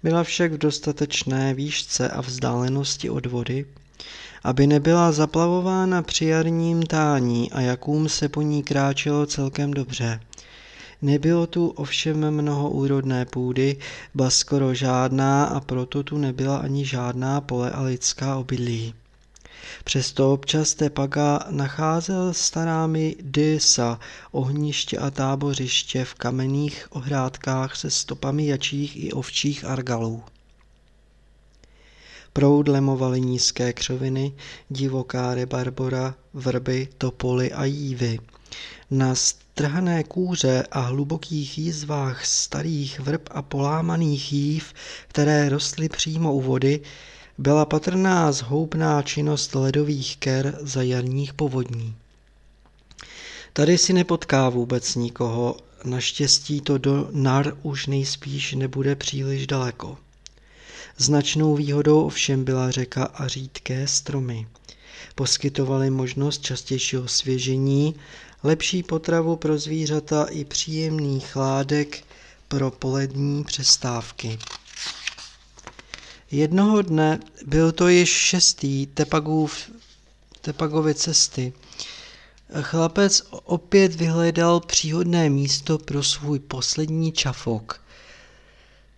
Byla 0.02 0.24
však 0.24 0.52
v 0.52 0.58
dostatečné 0.58 1.54
výšce 1.54 2.08
a 2.08 2.20
vzdálenosti 2.20 3.10
od 3.10 3.26
vody, 3.26 3.66
aby 4.44 4.66
nebyla 4.66 5.12
zaplavována 5.12 6.02
při 6.02 6.24
jarním 6.24 6.82
tání 6.82 7.52
a 7.52 7.60
jakům 7.60 8.08
se 8.08 8.28
po 8.28 8.42
ní 8.42 8.62
kráčelo 8.62 9.26
celkem 9.26 9.70
dobře. 9.74 10.20
Nebylo 11.02 11.46
tu 11.46 11.68
ovšem 11.68 12.30
mnoho 12.30 12.70
úrodné 12.70 13.24
půdy, 13.24 13.76
ba 14.14 14.30
skoro 14.30 14.74
žádná 14.74 15.44
a 15.44 15.60
proto 15.60 16.02
tu 16.02 16.18
nebyla 16.18 16.56
ani 16.58 16.84
žádná 16.84 17.40
pole 17.40 17.70
a 17.70 17.82
lidská 17.82 18.36
obydlí. 18.36 18.94
Přesto 19.84 20.32
občas 20.32 20.74
Tepaga 20.74 21.40
nacházel 21.50 22.34
starámi 22.34 23.16
Dysa, 23.20 24.00
ohniště 24.32 24.98
a 24.98 25.10
tábořiště 25.10 26.04
v 26.04 26.14
kamenných 26.14 26.86
ohrádkách 26.90 27.76
se 27.76 27.90
stopami 27.90 28.46
jačích 28.46 29.04
i 29.04 29.12
ovčích 29.12 29.64
argalů. 29.64 30.22
Proud 32.32 32.68
lemovaly 32.68 33.20
nízké 33.20 33.72
křoviny, 33.72 34.32
divoká 34.68 35.34
rebarbora, 35.34 36.14
vrby, 36.34 36.88
topoly 36.98 37.52
a 37.52 37.64
jívy. 37.64 38.18
Na 38.90 39.14
strhané 39.52 40.04
kůře 40.04 40.64
a 40.70 40.80
hlubokých 40.80 41.58
jízvách 41.58 42.26
starých 42.26 43.00
vrb 43.00 43.28
a 43.30 43.42
polámaných 43.42 44.32
jív, 44.32 44.72
které 45.08 45.48
rostly 45.48 45.88
přímo 45.88 46.34
u 46.34 46.40
vody, 46.40 46.80
byla 47.38 47.64
patrná 47.64 48.32
zhoubná 48.32 49.02
činnost 49.02 49.54
ledových 49.54 50.16
ker 50.16 50.58
za 50.60 50.82
jarních 50.82 51.34
povodní. 51.34 51.94
Tady 53.52 53.78
si 53.78 53.92
nepotká 53.92 54.48
vůbec 54.48 54.94
nikoho, 54.94 55.56
naštěstí 55.84 56.60
to 56.60 56.78
do 56.78 57.08
nar 57.12 57.56
už 57.62 57.86
nejspíš 57.86 58.52
nebude 58.52 58.96
příliš 58.96 59.46
daleko. 59.46 59.98
Značnou 60.96 61.54
výhodou 61.54 62.04
ovšem 62.04 62.44
byla 62.44 62.70
řeka 62.70 63.04
a 63.04 63.28
řídké 63.28 63.86
stromy. 63.86 64.46
Poskytovaly 65.14 65.90
možnost 65.90 66.42
častějšího 66.42 67.08
svěžení, 67.08 67.94
lepší 68.42 68.82
potravu 68.82 69.36
pro 69.36 69.58
zvířata 69.58 70.24
i 70.24 70.44
příjemný 70.44 71.20
chládek 71.20 72.04
pro 72.48 72.70
polední 72.70 73.44
přestávky. 73.44 74.38
Jednoho 76.30 76.82
dne, 76.82 77.20
byl 77.46 77.72
to 77.72 77.88
již 77.88 78.10
šestý 78.10 78.86
Tepagův, 78.86 79.70
Tepagovy 80.40 80.94
cesty, 80.94 81.52
chlapec 82.60 83.22
opět 83.30 83.94
vyhledal 83.94 84.60
příhodné 84.60 85.30
místo 85.30 85.78
pro 85.78 86.02
svůj 86.02 86.38
poslední 86.38 87.12
čafok. 87.12 87.80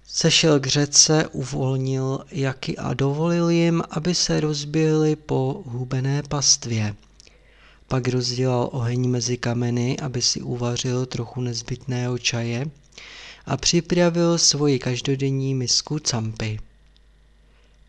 Sešel 0.06 0.60
k 0.60 0.66
řece, 0.66 1.28
uvolnil 1.28 2.24
jaky 2.30 2.76
a 2.78 2.94
dovolil 2.94 3.48
jim, 3.50 3.82
aby 3.90 4.14
se 4.14 4.40
rozběhli 4.40 5.16
po 5.16 5.62
hubené 5.66 6.22
pastvě. 6.22 6.94
Pak 7.92 8.08
rozdělal 8.08 8.68
oheň 8.72 9.08
mezi 9.08 9.36
kameny, 9.36 9.98
aby 9.98 10.22
si 10.22 10.40
uvařil 10.42 11.06
trochu 11.06 11.40
nezbytného 11.40 12.18
čaje 12.18 12.66
a 13.46 13.56
připravil 13.56 14.38
svoji 14.38 14.78
každodenní 14.78 15.54
misku 15.54 15.98
campy. 15.98 16.60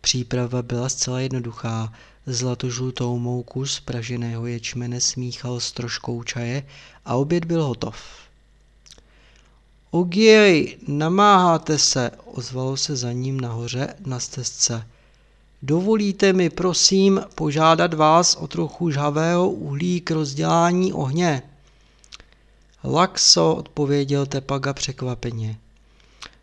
Příprava 0.01 0.61
byla 0.61 0.89
zcela 0.89 1.19
jednoduchá. 1.19 1.93
Zlatožlutou 2.25 3.19
mouku 3.19 3.65
z 3.65 3.79
praženého 3.79 4.45
ječmene 4.45 5.01
smíchal 5.01 5.59
s 5.59 5.71
troškou 5.71 6.23
čaje 6.23 6.63
a 7.05 7.15
oběd 7.15 7.45
byl 7.45 7.63
hotov. 7.63 7.95
Ugiej, 9.91 10.77
namáháte 10.87 11.77
se, 11.77 12.11
ozvalo 12.25 12.77
se 12.77 12.95
za 12.95 13.11
ním 13.11 13.41
nahoře 13.41 13.95
na 14.05 14.19
stezce. 14.19 14.87
Dovolíte 15.65 16.33
mi, 16.33 16.49
prosím, 16.49 17.21
požádat 17.35 17.93
vás 17.93 18.35
o 18.35 18.47
trochu 18.47 18.91
žhavého 18.91 19.49
uhlí 19.49 20.01
k 20.01 20.11
rozdělání 20.11 20.93
ohně? 20.93 21.41
Laxo, 22.83 23.55
odpověděl 23.55 24.25
Tepaga 24.25 24.73
překvapeně. 24.73 25.57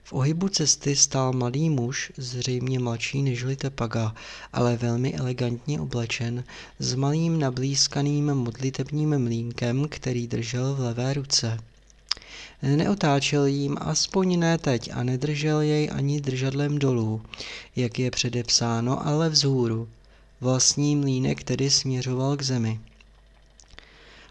V 0.05 0.13
ohybu 0.13 0.49
cesty 0.49 0.97
stál 0.97 1.33
mladý 1.33 1.71
muž, 1.71 2.13
zřejmě 2.17 2.79
mladší 2.79 3.23
než 3.23 3.45
Tepaga, 3.57 4.15
ale 4.53 4.77
velmi 4.77 5.15
elegantně 5.15 5.81
oblečen, 5.81 6.45
s 6.79 6.95
malým 6.95 7.39
nablízkaným 7.39 8.35
modlitebním 8.35 9.19
mlínkem, 9.19 9.87
který 9.89 10.27
držel 10.27 10.75
v 10.75 10.81
levé 10.81 11.15
ruce. 11.15 11.59
Neotáčel 12.63 13.47
jím 13.47 13.77
aspoň 13.81 14.39
ne 14.39 14.59
teď 14.59 14.91
a 14.95 15.03
nedržel 15.03 15.61
jej 15.61 15.91
ani 15.93 16.21
držadlem 16.21 16.79
dolů, 16.79 17.23
jak 17.77 17.99
je 17.99 18.11
předepsáno, 18.11 19.07
ale 19.07 19.29
vzhůru. 19.29 19.89
Vlastní 20.41 20.97
mlínek 20.97 21.43
tedy 21.43 21.71
směřoval 21.71 22.37
k 22.37 22.43
zemi. 22.43 22.81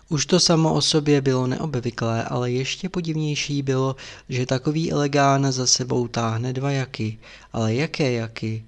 Už 0.10 0.26
to 0.26 0.40
samo 0.40 0.74
o 0.74 0.82
sobě 0.82 1.22
bylo 1.22 1.48
neobvyklé, 1.48 2.24
ale 2.24 2.52
ještě 2.52 2.90
podivnější 2.90 3.62
bylo, 3.62 3.96
že 4.30 4.46
takový 4.46 4.92
elegán 4.92 5.52
za 5.52 5.68
sebou 5.68 6.08
táhne 6.08 6.54
dva 6.54 6.72
jaky. 6.72 7.18
Ale 7.54 7.76
jaké 7.76 8.12
jaky? 8.12 8.64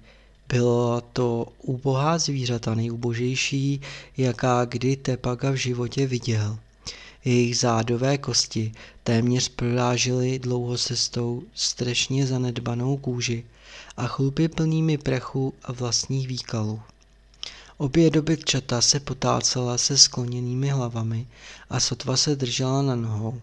Bylo 0.48 1.02
to 1.12 1.46
úbohá 1.62 2.18
zvířata 2.18 2.74
nejubožejší, 2.74 3.80
jaká 4.16 4.64
kdy 4.64 4.96
Tepaga 4.96 5.50
v 5.50 5.54
životě 5.54 6.06
viděl. 6.06 6.58
Jejich 7.24 7.58
zádové 7.58 8.18
kosti 8.18 8.72
téměř 9.04 9.48
prorážely 9.48 10.40
cestou 10.76 11.42
strašně 11.54 12.26
zanedbanou 12.26 12.96
kůži 12.96 13.44
a 13.96 14.06
chlupy 14.06 14.48
plnými 14.48 14.98
prachu 14.98 15.54
a 15.62 15.72
vlastních 15.72 16.28
výkalů. 16.28 16.80
Obě 17.76 18.10
dobytčata 18.10 18.80
se 18.80 19.00
potácela 19.00 19.78
se 19.78 19.98
skloněnými 19.98 20.68
hlavami 20.68 21.26
a 21.70 21.80
sotva 21.80 22.16
se 22.16 22.36
držela 22.36 22.82
na 22.82 22.94
nohou. 22.94 23.40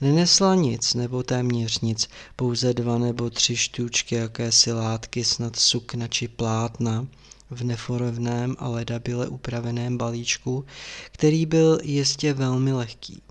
Nenesla 0.00 0.54
nic, 0.54 0.94
nebo 0.94 1.22
téměř 1.22 1.80
nic, 1.80 2.08
pouze 2.36 2.74
dva 2.74 2.98
nebo 2.98 3.30
tři 3.30 3.56
štůčky 3.56 4.14
jakési 4.14 4.72
látky, 4.72 5.24
snad 5.24 5.56
sukna 5.56 6.08
či 6.08 6.28
plátna, 6.28 7.06
v 7.50 7.64
neforovném 7.64 8.56
a 8.58 8.68
ledabile 8.68 9.28
upraveném 9.28 9.98
balíčku, 9.98 10.64
který 11.12 11.46
byl 11.46 11.78
jistě 11.82 12.32
velmi 12.32 12.72
lehký. 12.72 13.22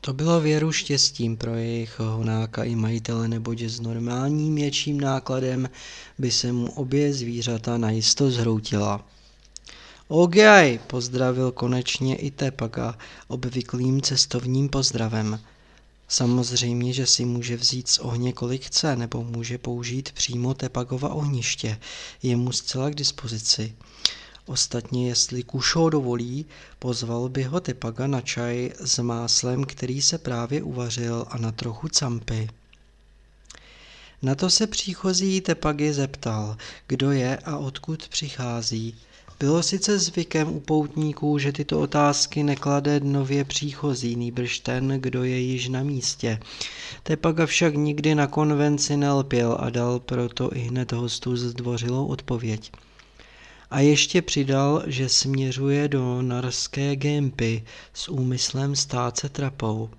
To 0.00 0.12
bylo 0.12 0.40
věru 0.40 0.72
štěstím 0.72 1.36
pro 1.36 1.54
jejich 1.54 1.98
honáka 1.98 2.64
i 2.64 2.74
majitele, 2.74 3.28
neboť 3.28 3.62
s 3.62 3.80
normálním 3.80 4.54
větším 4.54 5.00
nákladem 5.00 5.70
by 6.18 6.30
se 6.30 6.52
mu 6.52 6.70
obě 6.70 7.12
zvířata 7.14 7.78
najisto 7.78 8.30
zhroutila. 8.30 9.06
Ogej, 10.08 10.78
pozdravil 10.86 11.52
konečně 11.52 12.16
i 12.16 12.30
Tepaga 12.30 12.98
obvyklým 13.28 14.02
cestovním 14.02 14.68
pozdravem. 14.68 15.40
Samozřejmě, 16.12 16.92
že 16.92 17.06
si 17.06 17.24
může 17.24 17.56
vzít 17.56 17.88
z 17.88 17.98
ohně 17.98 18.32
kolik 18.32 18.64
chce, 18.64 18.96
nebo 18.96 19.24
může 19.24 19.58
použít 19.58 20.12
přímo 20.12 20.54
Tepagova 20.54 21.08
ohniště. 21.08 21.78
Je 22.22 22.36
mu 22.36 22.52
zcela 22.52 22.90
k 22.90 22.94
dispozici. 22.94 23.74
Ostatně, 24.46 25.08
jestli 25.08 25.42
Kušo 25.42 25.90
dovolí, 25.90 26.46
pozval 26.78 27.28
by 27.28 27.42
ho 27.42 27.60
Tepaga 27.60 28.06
na 28.06 28.20
čaj 28.20 28.72
s 28.80 28.98
máslem, 28.98 29.64
který 29.64 30.02
se 30.02 30.18
právě 30.18 30.62
uvařil 30.62 31.26
a 31.28 31.38
na 31.38 31.52
trochu 31.52 31.88
campy. 31.88 32.48
Na 34.22 34.34
to 34.34 34.50
se 34.50 34.66
příchozí 34.66 35.40
Tepagy 35.40 35.92
zeptal, 35.92 36.56
kdo 36.86 37.10
je 37.10 37.36
a 37.36 37.56
odkud 37.56 38.08
přichází. 38.08 38.96
Bylo 39.42 39.62
sice 39.62 39.98
zvykem 39.98 40.48
u 40.48 40.60
poutníků, 40.60 41.38
že 41.38 41.52
tyto 41.52 41.80
otázky 41.80 42.42
neklade 42.42 43.00
nově 43.00 43.44
příchozí, 43.44 44.16
nýbrž 44.16 44.58
ten, 44.58 44.88
kdo 44.88 45.24
je 45.24 45.38
již 45.38 45.68
na 45.68 45.82
místě. 45.82 46.40
Tepaga 47.02 47.46
však 47.46 47.74
nikdy 47.74 48.14
na 48.14 48.26
konvenci 48.26 48.96
nelpěl 48.96 49.56
a 49.60 49.70
dal 49.70 50.00
proto 50.00 50.56
i 50.56 50.58
hned 50.60 50.92
hostu 50.92 51.36
zdvořilou 51.36 52.06
odpověď. 52.06 52.72
A 53.70 53.80
ještě 53.80 54.22
přidal, 54.22 54.82
že 54.86 55.08
směřuje 55.08 55.88
do 55.88 56.22
narské 56.22 56.96
gempy 56.96 57.64
s 57.94 58.08
úmyslem 58.08 58.76
stát 58.76 59.18
se 59.18 59.28
trapou. 59.28 59.90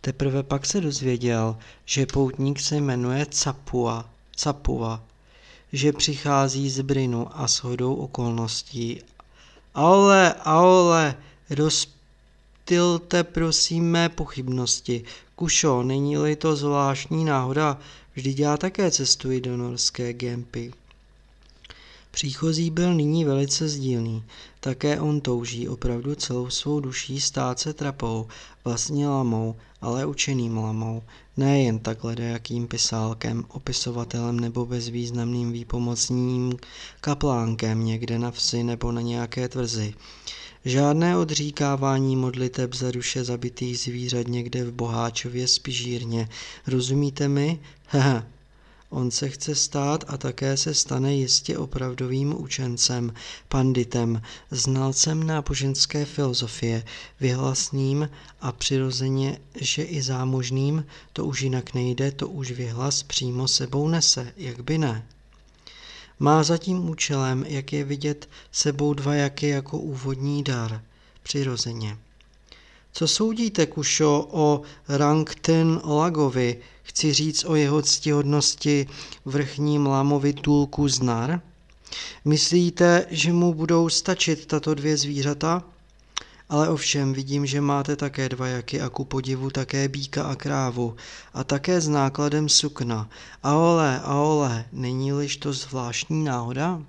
Teprve 0.00 0.42
pak 0.42 0.66
se 0.66 0.80
dozvěděl, 0.80 1.56
že 1.84 2.06
poutník 2.06 2.60
se 2.60 2.76
jmenuje 2.76 3.26
Capua, 3.30 4.10
Capua 4.36 5.02
že 5.74 5.92
přichází 5.92 6.70
z 6.70 6.80
Brinu 6.80 7.28
a 7.32 7.46
shodou 7.46 7.94
okolností. 7.94 9.00
Ale, 9.74 10.32
ale, 10.32 11.16
rozptylte 11.50 13.24
prosím 13.24 13.90
mé 13.90 14.08
pochybnosti. 14.08 15.04
Kušo, 15.36 15.82
není-li 15.82 16.36
to 16.36 16.56
zvláštní 16.56 17.24
náhoda, 17.24 17.78
vždyť 18.14 18.38
já 18.38 18.56
také 18.56 18.90
cestuji 18.90 19.40
do 19.40 19.56
norské 19.56 20.12
Gempy. 20.12 20.72
Příchozí 22.10 22.70
byl 22.70 22.94
nyní 22.94 23.24
velice 23.24 23.68
sdílný. 23.68 24.24
Také 24.60 25.00
on 25.00 25.20
touží 25.20 25.68
opravdu 25.68 26.14
celou 26.14 26.50
svou 26.50 26.80
duší 26.80 27.20
stát 27.20 27.58
se 27.58 27.72
trapou, 27.72 28.28
vlastně 28.64 29.08
lamou, 29.08 29.56
ale 29.80 30.06
učeným 30.06 30.58
lamou, 30.58 31.02
ne 31.36 31.62
jen 31.62 31.78
takhle 31.78 32.14
jakým 32.18 32.68
pisálkem, 32.68 33.44
opisovatelem 33.48 34.40
nebo 34.40 34.66
bezvýznamným 34.66 35.52
výpomocným 35.52 36.56
kaplánkem 37.00 37.84
někde 37.84 38.18
na 38.18 38.30
vsi 38.30 38.62
nebo 38.64 38.92
na 38.92 39.00
nějaké 39.00 39.48
tvrzi. 39.48 39.94
Žádné 40.64 41.18
odříkávání 41.18 42.16
modliteb 42.16 42.74
za 42.74 42.90
duše 42.90 43.24
zabitých 43.24 43.78
zvířat 43.78 44.28
někde 44.28 44.64
v 44.64 44.72
Boháčově 44.72 45.48
spižírně. 45.48 46.28
Rozumíte 46.66 47.28
mi? 47.28 47.60
Hehe, 47.86 48.26
On 48.94 49.10
se 49.10 49.28
chce 49.30 49.54
stát 49.54 50.04
a 50.08 50.16
také 50.16 50.56
se 50.56 50.74
stane 50.74 51.14
jistě 51.14 51.58
opravdovým 51.58 52.42
učencem, 52.42 53.14
panditem, 53.48 54.22
znalcem 54.50 55.26
náboženské 55.26 56.04
filozofie, 56.04 56.84
vyhlasným 57.20 58.10
a 58.40 58.52
přirozeně, 58.52 59.38
že 59.54 59.82
i 59.82 60.02
zámožným, 60.02 60.86
to 61.12 61.24
už 61.24 61.40
jinak 61.40 61.74
nejde, 61.74 62.12
to 62.12 62.28
už 62.28 62.50
vyhlas 62.50 63.02
přímo 63.02 63.48
sebou 63.48 63.88
nese, 63.88 64.32
jak 64.36 64.60
by 64.60 64.78
ne. 64.78 65.06
Má 66.18 66.42
za 66.42 66.58
tím 66.58 66.90
účelem, 66.90 67.44
jak 67.48 67.72
je 67.72 67.84
vidět, 67.84 68.28
sebou 68.52 68.94
dva 68.94 69.14
jaky 69.14 69.48
jako 69.48 69.78
úvodní 69.78 70.42
dar, 70.42 70.82
přirozeně. 71.22 71.98
Co 72.92 73.08
soudíte, 73.08 73.66
Kušo, 73.66 74.28
o 74.30 74.62
Rangten 74.88 75.80
Lagovi, 75.84 76.60
chci 76.84 77.12
říct 77.12 77.44
o 77.44 77.54
jeho 77.54 77.82
ctihodnosti 77.82 78.86
vrchním 79.24 79.86
lámovi 79.86 80.32
Tulku 80.32 80.88
Znar? 80.88 81.40
Myslíte, 82.24 83.06
že 83.10 83.32
mu 83.32 83.54
budou 83.54 83.88
stačit 83.88 84.46
tato 84.46 84.74
dvě 84.74 84.96
zvířata? 84.96 85.62
Ale 86.48 86.68
ovšem 86.68 87.12
vidím, 87.12 87.46
že 87.46 87.60
máte 87.60 87.96
také 87.96 88.28
dva 88.28 88.46
jaky 88.46 88.80
a 88.80 88.88
ku 88.88 89.04
podivu 89.04 89.50
také 89.50 89.88
býka 89.88 90.24
a 90.24 90.34
krávu 90.34 90.96
a 91.34 91.44
také 91.44 91.80
s 91.80 91.88
nákladem 91.88 92.48
sukna. 92.48 93.10
A 93.42 93.54
ole, 93.54 94.64
není-liž 94.72 95.36
to 95.36 95.52
zvláštní 95.52 96.24
náhoda? 96.24 96.82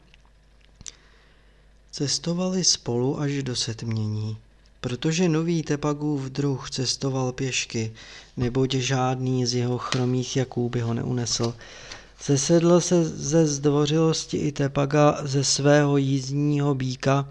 Cestovali 1.91 2.63
spolu 2.63 3.19
až 3.19 3.43
do 3.43 3.55
setmění. 3.55 4.37
Protože 4.81 5.29
nový 5.29 5.63
Tepagův 5.63 6.21
druh 6.23 6.69
cestoval 6.69 7.31
pěšky, 7.31 7.93
neboť 8.37 8.73
žádný 8.73 9.45
z 9.45 9.55
jeho 9.55 9.77
chromých 9.77 10.37
jaků 10.37 10.69
by 10.69 10.81
ho 10.81 10.93
neunesl. 10.93 11.53
Zesedl 12.25 12.81
se 12.81 13.05
ze 13.05 13.47
zdvořilosti 13.47 14.37
i 14.37 14.51
Tepaga 14.51 15.17
ze 15.23 15.43
svého 15.43 15.97
jízdního 15.97 16.75
býka 16.75 17.29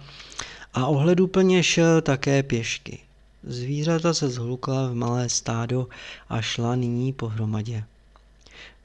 a 0.74 0.86
ohleduplně 0.86 1.62
šel 1.62 2.00
také 2.00 2.42
pěšky. 2.42 2.98
Zvířata 3.46 4.14
se 4.14 4.30
zhlukla 4.30 4.88
v 4.88 4.94
malé 4.94 5.28
stádo 5.28 5.88
a 6.28 6.40
šla 6.40 6.76
nyní 6.76 7.12
pohromadě. 7.12 7.84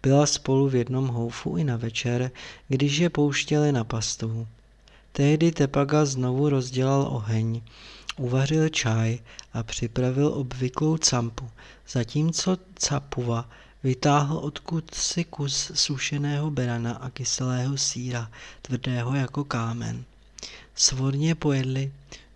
Byla 0.04 0.26
spolu 0.26 0.70
v 0.70 0.76
jednom 0.76 1.08
houfu 1.08 1.58
i 1.58 1.64
na 1.64 1.78
večer, 1.78 2.32
když 2.68 2.98
je 2.98 3.10
pouštěli 3.10 3.72
na 3.72 3.84
pastu. 3.84 4.48
Tehdy 5.12 5.52
Tepaga 5.52 6.06
znovu 6.06 6.50
rozdělal 6.50 7.08
oheň 7.12 7.62
uvařil 8.20 8.70
čaj 8.70 9.20
a 9.54 9.64
připravil 9.64 10.28
obvyklou 10.28 10.98
campu, 10.98 11.50
zatímco 11.88 12.58
Capuva 12.76 13.50
Vytáhl 13.84 14.38
odkud 14.38 14.94
si 14.96 15.24
kus 15.24 15.72
sušeného 15.74 16.52
berana 16.52 16.94
a 16.94 17.10
kyselého 17.10 17.78
síra, 17.78 18.32
tvrdého 18.62 19.16
jako 19.16 19.44
kámen. 19.44 20.04
Svorně 20.76 21.36
pojedli, 21.36 21.92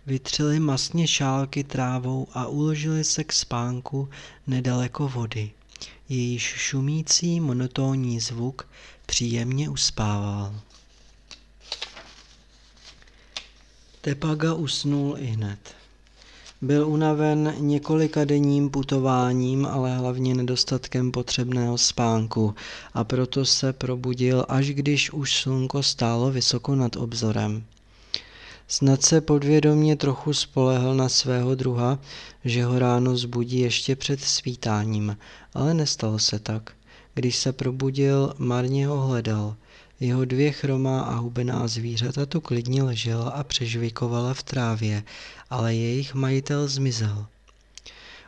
vytřeli 0.06 0.60
masně 0.60 1.08
šálky 1.08 1.64
trávou 1.64 2.28
a 2.32 2.46
uložili 2.46 3.04
se 3.04 3.24
k 3.24 3.32
spánku 3.32 4.08
nedaleko 4.46 5.08
vody. 5.08 5.50
Jejíž 6.08 6.42
šumící 6.42 7.40
monotónní 7.40 8.20
zvuk 8.20 8.68
příjemně 9.06 9.68
uspával. 9.68 10.60
Tepaga 14.04 14.54
usnul 14.54 15.16
i 15.18 15.26
hned. 15.26 15.58
Byl 16.62 16.88
unaven 16.88 17.54
několika 17.58 18.24
denním 18.24 18.70
putováním, 18.70 19.66
ale 19.66 19.96
hlavně 19.96 20.34
nedostatkem 20.34 21.12
potřebného 21.12 21.78
spánku 21.78 22.54
a 22.94 23.04
proto 23.04 23.44
se 23.44 23.72
probudil, 23.72 24.46
až 24.48 24.70
když 24.70 25.10
už 25.10 25.36
slunko 25.36 25.82
stálo 25.82 26.30
vysoko 26.30 26.74
nad 26.74 26.96
obzorem. 26.96 27.64
Snad 28.68 29.02
se 29.02 29.20
podvědomě 29.20 29.96
trochu 29.96 30.32
spolehl 30.32 30.94
na 30.94 31.08
svého 31.08 31.54
druha, 31.54 31.98
že 32.44 32.64
ho 32.64 32.78
ráno 32.78 33.16
zbudí 33.16 33.58
ještě 33.58 33.96
před 33.96 34.20
svítáním, 34.20 35.16
ale 35.54 35.74
nestalo 35.74 36.18
se 36.18 36.38
tak. 36.38 36.72
Když 37.14 37.36
se 37.36 37.52
probudil, 37.52 38.34
marně 38.38 38.86
ho 38.86 39.06
hledal. 39.06 39.56
Jeho 40.00 40.24
dvě 40.24 40.52
chromá 40.52 41.00
a 41.00 41.14
hubená 41.14 41.68
zvířata 41.68 42.26
tu 42.26 42.40
klidně 42.40 42.82
ležela 42.82 43.30
a 43.30 43.44
přežvikovala 43.44 44.34
v 44.34 44.42
trávě, 44.42 45.02
ale 45.50 45.74
jejich 45.74 46.14
majitel 46.14 46.68
zmizel. 46.68 47.26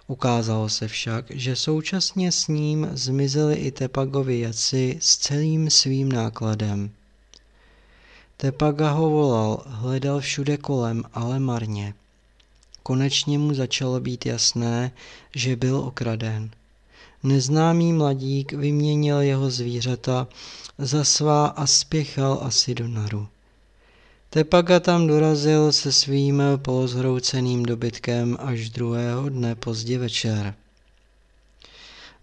Ukázalo 0.06 0.68
se 0.68 0.88
však, 0.88 1.30
že 1.30 1.56
současně 1.56 2.32
s 2.32 2.48
ním 2.48 2.88
zmizeli 2.92 3.54
i 3.54 3.70
Tepagovi 3.70 4.40
jaci 4.40 4.98
s 5.00 5.16
celým 5.16 5.70
svým 5.70 6.12
nákladem. 6.12 6.90
Tepaga 8.36 8.90
ho 8.90 9.10
volal, 9.10 9.64
hledal 9.66 10.20
všude 10.20 10.56
kolem, 10.56 11.02
ale 11.12 11.38
marně. 11.38 11.94
Konečně 12.82 13.38
mu 13.38 13.54
začalo 13.54 14.00
být 14.00 14.26
jasné, 14.26 14.92
že 15.34 15.56
byl 15.56 15.76
okraden. 15.76 16.50
Neznámý 17.22 17.92
mladík 17.92 18.52
vyměnil 18.52 19.20
jeho 19.20 19.50
zvířata 19.50 20.28
za 20.78 21.04
svá 21.04 21.46
a 21.46 21.66
spěchal 21.66 22.38
asi 22.42 22.74
do 22.74 22.88
naru. 22.88 23.28
Tepaga 24.30 24.80
tam 24.80 25.06
dorazil 25.06 25.72
se 25.72 25.92
svým 25.92 26.42
polozhrouceným 26.56 27.62
dobytkem 27.62 28.36
až 28.40 28.70
druhého 28.70 29.28
dne 29.28 29.54
pozdě 29.54 29.98
večer. 29.98 30.54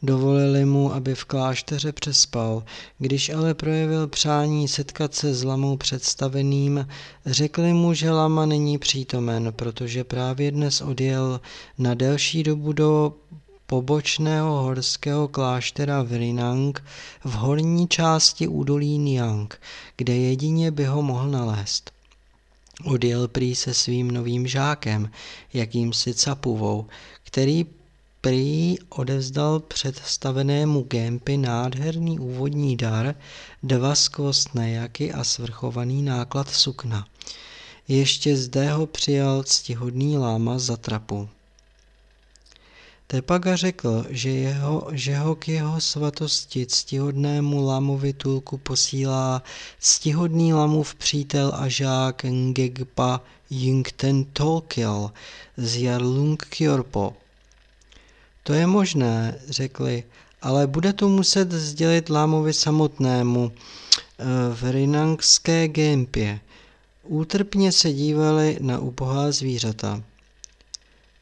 Dovolili 0.04 0.66
mu, 0.66 0.94
aby 0.94 1.16
v 1.16 1.26
klášteře 1.26 1.92
přespal, 1.92 2.64
když 2.98 3.30
ale 3.30 3.54
projevil 3.54 4.08
přání 4.08 4.68
setkat 4.68 5.16
se 5.16 5.34
s 5.34 5.44
lamou 5.44 5.78
představeným, 5.78 6.88
řekli 7.26 7.74
mu, 7.74 7.94
že 7.94 8.12
lama 8.12 8.46
není 8.46 8.78
přítomen, 8.78 9.54
protože 9.56 10.04
právě 10.04 10.52
dnes 10.52 10.82
odjel 10.82 11.42
na 11.78 11.94
delší 11.94 12.44
dobu 12.44 12.74
do 12.74 13.14
pobočného 13.66 14.62
horského 14.64 15.28
kláštera 15.28 16.04
v 16.04 16.12
Rinang 16.12 16.84
v 17.24 17.32
horní 17.32 17.88
části 17.88 18.48
údolí 18.48 18.98
Niang, 18.98 19.62
kde 19.98 20.16
jedině 20.16 20.72
by 20.72 20.86
ho 20.86 21.02
mohl 21.02 21.30
nalézt. 21.30 21.92
Odjel 22.86 23.28
prý 23.28 23.56
se 23.56 23.74
svým 23.74 24.12
novým 24.12 24.48
žákem, 24.48 25.12
jakýmsi 25.54 26.14
capuvou, 26.14 26.86
který 27.24 27.66
prý 28.22 28.78
odevzdal 28.90 29.60
představenému 29.60 30.82
Gempy 30.82 31.38
nádherný 31.38 32.20
úvodní 32.20 32.78
dar, 32.78 33.16
dva 33.64 33.96
skvostné 33.96 34.72
jaky 34.72 35.14
a 35.14 35.24
svrchovaný 35.24 36.02
náklad 36.02 36.50
sukna. 36.50 37.08
Ještě 37.88 38.38
zde 38.38 38.72
ho 38.72 38.88
přijal 38.88 39.44
ctihodný 39.44 40.18
láma 40.18 40.60
za 40.60 40.78
trapu. 40.78 41.30
Tepaga 43.08 43.56
řekl, 43.56 44.06
že, 44.10 44.30
jeho, 44.30 44.88
že 44.92 45.18
ho 45.18 45.36
k 45.36 45.48
jeho 45.48 45.82
svatosti 45.82 46.66
ctihodnému 46.66 47.66
lamovi 47.66 48.14
tulku 48.14 48.58
posílá 48.58 49.44
ctihodný 49.80 50.54
lamův 50.54 50.96
přítel 50.96 51.52
a 51.56 51.68
žák 51.68 52.24
Ngegpa 52.24 53.22
Yingten 53.50 54.26
Tolkil 54.26 55.12
z 55.58 55.82
Jarlung 55.82 56.46
Kyorpo. 56.50 57.14
To 58.44 58.54
je 58.54 58.68
možné, 58.68 59.40
řekli, 59.50 60.04
ale 60.42 60.68
bude 60.68 60.94
to 60.94 61.10
muset 61.10 61.52
sdělit 61.52 62.10
lámovi 62.10 62.54
samotnému 62.54 63.52
eh, 63.52 64.26
v 64.54 64.72
rinangské 64.72 65.68
gempě. 65.68 66.40
Útrpně 67.04 67.72
se 67.72 67.94
dívali 67.94 68.58
na 68.62 68.80
ubohá 68.80 69.32
zvířata. 69.32 70.04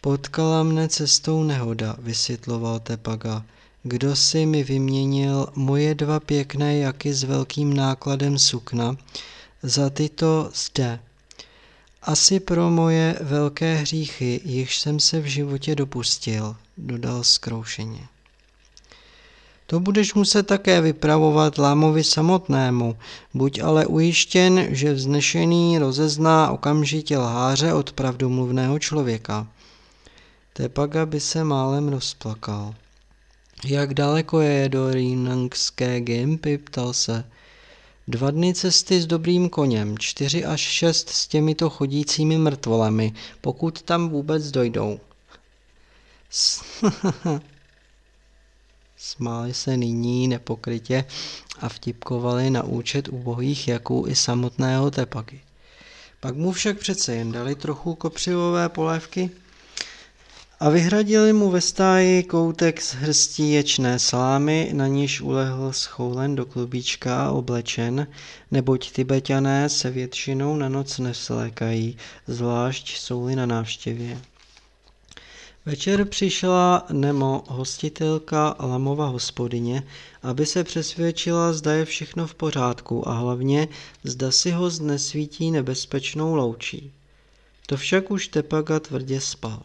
Potkala 0.04 0.64
mne 0.64 0.90
cestou 0.90 1.44
nehoda, 1.44 1.96
vysvětloval 2.00 2.80
Tepaga. 2.80 3.46
Kdo 3.84 4.16
si 4.16 4.46
mi 4.46 4.64
vyměnil 4.64 5.48
moje 5.56 5.96
dva 5.96 6.20
pěkné 6.20 6.78
jaky 6.78 7.14
s 7.14 7.24
velkým 7.24 7.74
nákladem 7.74 8.40
sukna 8.40 8.98
za 9.64 9.90
tyto 9.90 10.50
zde. 10.54 11.00
Asi 12.02 12.40
pro 12.40 12.70
moje 12.70 13.20
velké 13.22 13.76
hříchy, 13.76 14.42
jichž 14.46 14.80
jsem 14.80 15.00
se 15.00 15.20
v 15.20 15.26
životě 15.26 15.76
dopustil, 15.76 16.56
dodal 16.78 17.24
zkroušeně. 17.24 18.08
To 19.68 19.80
budeš 19.80 20.14
muset 20.14 20.48
také 20.48 20.82
vypravovat 20.82 21.58
lámovi 21.58 22.04
samotnému, 22.04 22.98
buď 23.34 23.60
ale 23.60 23.86
ujištěn, 23.86 24.68
že 24.70 24.94
vznešený 24.94 25.78
rozezná 25.78 26.52
okamžitě 26.52 27.18
lháře 27.18 27.74
od 27.74 27.92
pravdomluvného 27.92 28.80
člověka. 28.80 29.48
Tepaga 30.54 31.06
by 31.06 31.20
se 31.20 31.44
málem 31.44 31.90
rozplakal. 31.90 32.76
Jak 33.66 33.94
daleko 33.94 34.42
je 34.42 34.70
do 34.70 34.92
Rínangské 34.92 36.02
Gimpy, 36.02 36.58
ptal 36.58 36.94
se. 36.94 37.24
Dva 38.08 38.32
dny 38.32 38.54
cesty 38.54 39.02
s 39.02 39.06
dobrým 39.06 39.50
koněm, 39.50 39.98
čtyři 39.98 40.46
až 40.46 40.62
šest 40.62 41.10
s 41.10 41.28
těmito 41.28 41.70
chodícími 41.70 42.38
mrtvolemi, 42.38 43.14
pokud 43.42 43.82
tam 43.82 44.10
vůbec 44.10 44.52
dojdou. 44.52 45.00
Smáli 48.98 49.54
se 49.54 49.78
nyní 49.78 50.28
nepokrytě 50.28 51.06
a 51.60 51.70
vtipkovali 51.70 52.50
na 52.50 52.64
účet 52.64 53.08
ubohých 53.08 53.68
jaků 53.68 54.06
i 54.08 54.16
samotného 54.16 54.92
tepaky. 54.92 55.42
Pak 56.20 56.36
mu 56.36 56.52
však 56.52 56.78
přece 56.78 57.16
jen 57.16 57.32
dali 57.32 57.56
trochu 57.56 57.96
kopřivové 57.96 58.70
polévky 58.70 59.30
a 60.62 60.70
vyhradili 60.70 61.34
mu 61.34 61.50
ve 61.50 61.62
stáji 61.62 62.24
koutek 62.24 62.82
z 62.82 62.94
hrstí 62.94 63.52
ječné 63.52 64.00
slámy, 64.00 64.70
na 64.74 64.88
níž 64.88 65.22
ulehl 65.22 65.74
schoulen 65.74 66.36
do 66.36 66.46
klubíčka 66.46 67.26
a 67.26 67.32
oblečen, 67.32 68.08
neboť 68.52 68.92
tibetané 68.92 69.70
se 69.70 69.90
většinou 69.90 70.56
na 70.56 70.70
noc 70.70 71.00
neslékají, 71.00 71.98
zvlášť 72.28 72.98
jsou-li 72.98 73.36
na 73.36 73.46
návštěvě. 73.46 74.22
Večer 75.66 76.06
přišla 76.06 76.86
Nemo, 76.92 77.44
hostitelka 77.48 78.56
Lamova 78.60 79.06
hospodyně, 79.08 79.84
aby 80.24 80.46
se 80.46 80.64
přesvědčila, 80.64 81.54
zda 81.54 81.74
je 81.74 81.86
všechno 81.86 82.28
v 82.28 82.36
pořádku 82.36 83.08
a 83.10 83.14
hlavně, 83.14 83.68
zda 84.04 84.32
si 84.32 84.52
ho 84.52 84.70
znesvítí 84.70 85.52
nebezpečnou 85.52 86.36
loučí. 86.36 86.92
To 87.68 87.78
však 87.78 88.12
už 88.12 88.28
Tepaga 88.28 88.80
tvrdě 88.80 89.22
spal. 89.22 89.62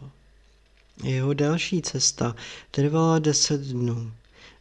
Jeho 1.03 1.33
další 1.33 1.81
cesta 1.81 2.35
trvala 2.71 3.19
deset 3.19 3.61
dnů. 3.61 4.11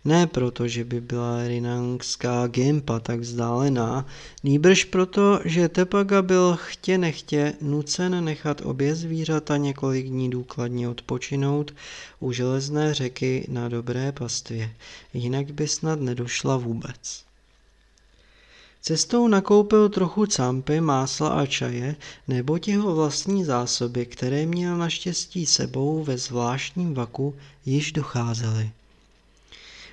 Ne 0.04 0.26
proto, 0.26 0.68
že 0.68 0.84
by 0.84 1.00
byla 1.00 1.48
rinangská 1.48 2.46
Gempa 2.46 3.00
tak 3.00 3.20
vzdálená, 3.20 4.06
nýbrž 4.44 4.84
proto, 4.84 5.40
že 5.44 5.68
Tepaga 5.68 6.22
byl 6.22 6.56
chtě 6.56 6.98
nechtě 6.98 7.54
nucen 7.60 8.24
nechat 8.24 8.60
obě 8.60 8.94
zvířata 8.94 9.56
několik 9.56 10.06
dní 10.06 10.30
důkladně 10.30 10.88
odpočinout 10.88 11.74
u 12.20 12.32
železné 12.32 12.94
řeky 12.94 13.46
na 13.48 13.68
dobré 13.68 14.12
pastvě, 14.12 14.70
jinak 15.14 15.50
by 15.50 15.68
snad 15.68 16.00
nedošla 16.00 16.56
vůbec. 16.56 17.25
Cestou 18.88 19.28
nakoupil 19.28 19.88
trochu 19.88 20.26
campy, 20.26 20.80
másla 20.80 21.28
a 21.28 21.46
čaje, 21.46 21.96
nebo 22.28 22.58
jeho 22.66 22.94
vlastní 22.94 23.44
zásoby, 23.44 24.06
které 24.06 24.46
měl 24.46 24.76
naštěstí 24.76 25.46
sebou 25.46 26.04
ve 26.04 26.18
zvláštním 26.18 26.94
vaku, 26.94 27.34
již 27.64 27.92
docházely. 27.92 28.70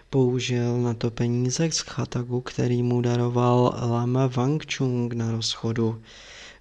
Použil 0.10 0.82
na 0.82 0.93
to 0.93 1.12
peníze 1.12 1.71
z 1.71 1.79
chatagu, 1.79 2.41
který 2.41 2.84
mu 2.84 3.01
daroval 3.01 3.79
Lama 3.89 4.27
Wangchung 4.27 5.13
na 5.13 5.32
rozchodu. 5.32 6.01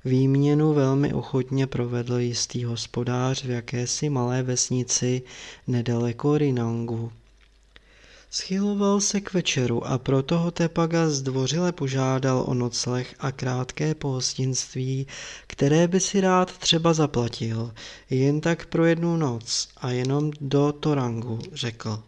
Výměnu 0.04 0.74
velmi 0.74 1.12
ochotně 1.12 1.66
provedl 1.66 2.16
jistý 2.16 2.64
hospodář 2.64 3.44
v 3.44 3.50
jakési 3.50 4.08
malé 4.08 4.42
vesnici 4.42 5.22
nedaleko 5.66 6.38
Rinangu. 6.38 7.12
Schyloval 8.34 9.00
se 9.00 9.20
k 9.20 9.32
večeru 9.32 9.86
a 9.86 9.98
proto 9.98 10.38
ho 10.38 10.50
Tepaga 10.50 11.10
zdvořile 11.10 11.72
požádal 11.72 12.44
o 12.46 12.54
nocleh 12.54 13.14
a 13.18 13.32
krátké 13.32 13.94
pohostinství, 13.94 15.06
které 15.46 15.88
by 15.88 16.00
si 16.00 16.20
rád 16.20 16.58
třeba 16.58 16.92
zaplatil, 16.92 17.72
jen 18.10 18.40
tak 18.40 18.66
pro 18.66 18.84
jednu 18.84 19.16
noc 19.16 19.68
a 19.76 19.90
jenom 19.90 20.30
do 20.40 20.72
Torangu, 20.80 21.38
řekl. 21.52 22.02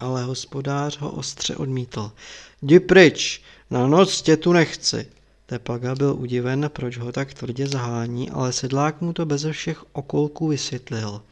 Ale 0.00 0.24
hospodář 0.24 0.98
ho 0.98 1.10
ostře 1.10 1.56
odmítl. 1.56 2.12
Jdi 2.62 2.80
pryč, 2.80 3.42
na 3.70 3.86
noc 3.86 4.22
tě 4.22 4.36
tu 4.36 4.52
nechci. 4.52 5.06
Tepaga 5.46 5.94
byl 5.94 6.16
udiven, 6.18 6.70
proč 6.72 6.98
ho 6.98 7.12
tak 7.12 7.34
tvrdě 7.34 7.66
zahání, 7.66 8.30
ale 8.30 8.52
sedlák 8.52 9.00
mu 9.00 9.12
to 9.12 9.26
beze 9.26 9.52
všech 9.52 9.84
okolků 9.92 10.48
vysvětlil. 10.48 11.22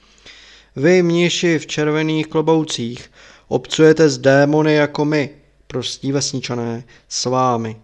Vy, 0.76 1.02
mniši 1.02 1.58
v 1.58 1.66
červených 1.66 2.26
kloboucích, 2.26 3.10
obcujete 3.50 4.08
s 4.08 4.18
démony 4.18 4.74
jako 4.74 5.04
my, 5.04 5.30
prostí 5.66 6.12
vesničané, 6.12 6.84
s 7.08 7.24
vámi. 7.24 7.76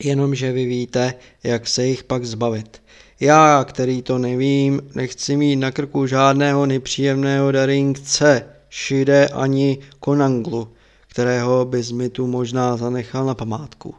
Jenomže 0.00 0.52
vy 0.52 0.66
víte, 0.66 1.14
jak 1.42 1.68
se 1.68 1.86
jich 1.86 2.04
pak 2.04 2.24
zbavit. 2.24 2.82
Já, 3.20 3.64
který 3.64 4.02
to 4.02 4.18
nevím, 4.18 4.80
nechci 4.94 5.36
mít 5.36 5.56
na 5.56 5.70
krku 5.70 6.06
žádného 6.06 6.66
nepříjemného 6.66 7.52
darinkce, 7.52 8.46
šide 8.68 9.28
ani 9.28 9.78
konanglu, 10.00 10.68
kterého 11.08 11.64
bys 11.64 11.90
mi 11.90 12.08
tu 12.08 12.26
možná 12.26 12.76
zanechal 12.76 13.26
na 13.26 13.34
památku. 13.34 13.94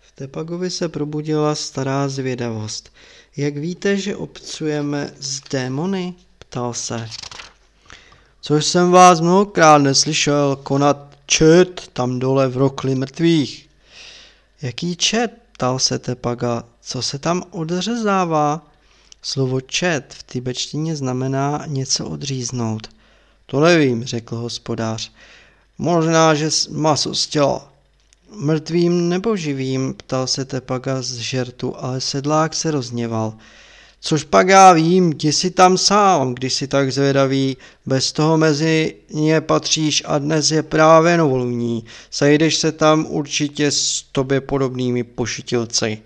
V 0.00 0.12
Tepagovi 0.12 0.70
se 0.70 0.88
probudila 0.88 1.54
stará 1.54 2.08
zvědavost. 2.08 2.92
Jak 3.36 3.56
víte, 3.56 3.96
že 3.96 4.16
obcujeme 4.16 5.10
s 5.20 5.40
démony? 5.40 6.14
ptal 6.38 6.74
se. 6.74 7.08
Což 8.42 8.64
jsem 8.64 8.90
vás 8.90 9.20
mnohokrát 9.20 9.78
neslyšel 9.78 10.56
konat 10.62 11.10
čet 11.26 11.88
tam 11.92 12.18
dole 12.18 12.48
v 12.48 12.56
rokli 12.56 12.94
mrtvých. 12.94 13.68
Jaký 14.62 14.96
čet? 14.96 15.32
ptal 15.52 15.78
se 15.78 15.98
Tepaga. 15.98 16.64
Co 16.80 17.02
se 17.02 17.18
tam 17.18 17.42
odřezává? 17.50 18.66
Slovo 19.22 19.60
čet 19.60 20.14
v 20.18 20.22
tibetštině 20.22 20.96
znamená 20.96 21.64
něco 21.66 22.06
odříznout. 22.06 22.88
To 23.46 23.60
nevím, 23.60 24.04
řekl 24.04 24.36
hospodář. 24.36 25.12
Možná, 25.78 26.34
že 26.34 26.50
maso 26.70 27.14
z 27.14 27.26
těla. 27.26 27.72
Mrtvým 28.34 29.08
nebo 29.08 29.36
živým, 29.36 29.94
ptal 29.94 30.26
se 30.26 30.44
Tepaga 30.44 31.02
z 31.02 31.14
žertu, 31.14 31.76
ale 31.76 32.00
sedlák 32.00 32.54
se 32.54 32.70
rozněval. 32.70 33.34
Což 34.02 34.24
pak 34.24 34.48
já 34.48 34.72
vím, 34.72 35.12
ti 35.12 35.32
si 35.32 35.50
tam 35.50 35.78
sám, 35.78 36.34
když 36.34 36.54
si 36.54 36.68
tak 36.68 36.92
zvědavý, 36.92 37.56
bez 37.86 38.12
toho 38.12 38.36
mezi 38.36 38.94
ně 39.10 39.40
patříš 39.40 40.02
a 40.06 40.18
dnes 40.18 40.50
je 40.50 40.62
právě 40.62 41.16
novolní. 41.16 41.84
Sejdeš 42.10 42.56
se 42.56 42.72
tam 42.72 43.06
určitě 43.08 43.70
s 43.70 44.02
tobě 44.12 44.40
podobnými 44.40 45.04
pošitilci. 45.04 45.98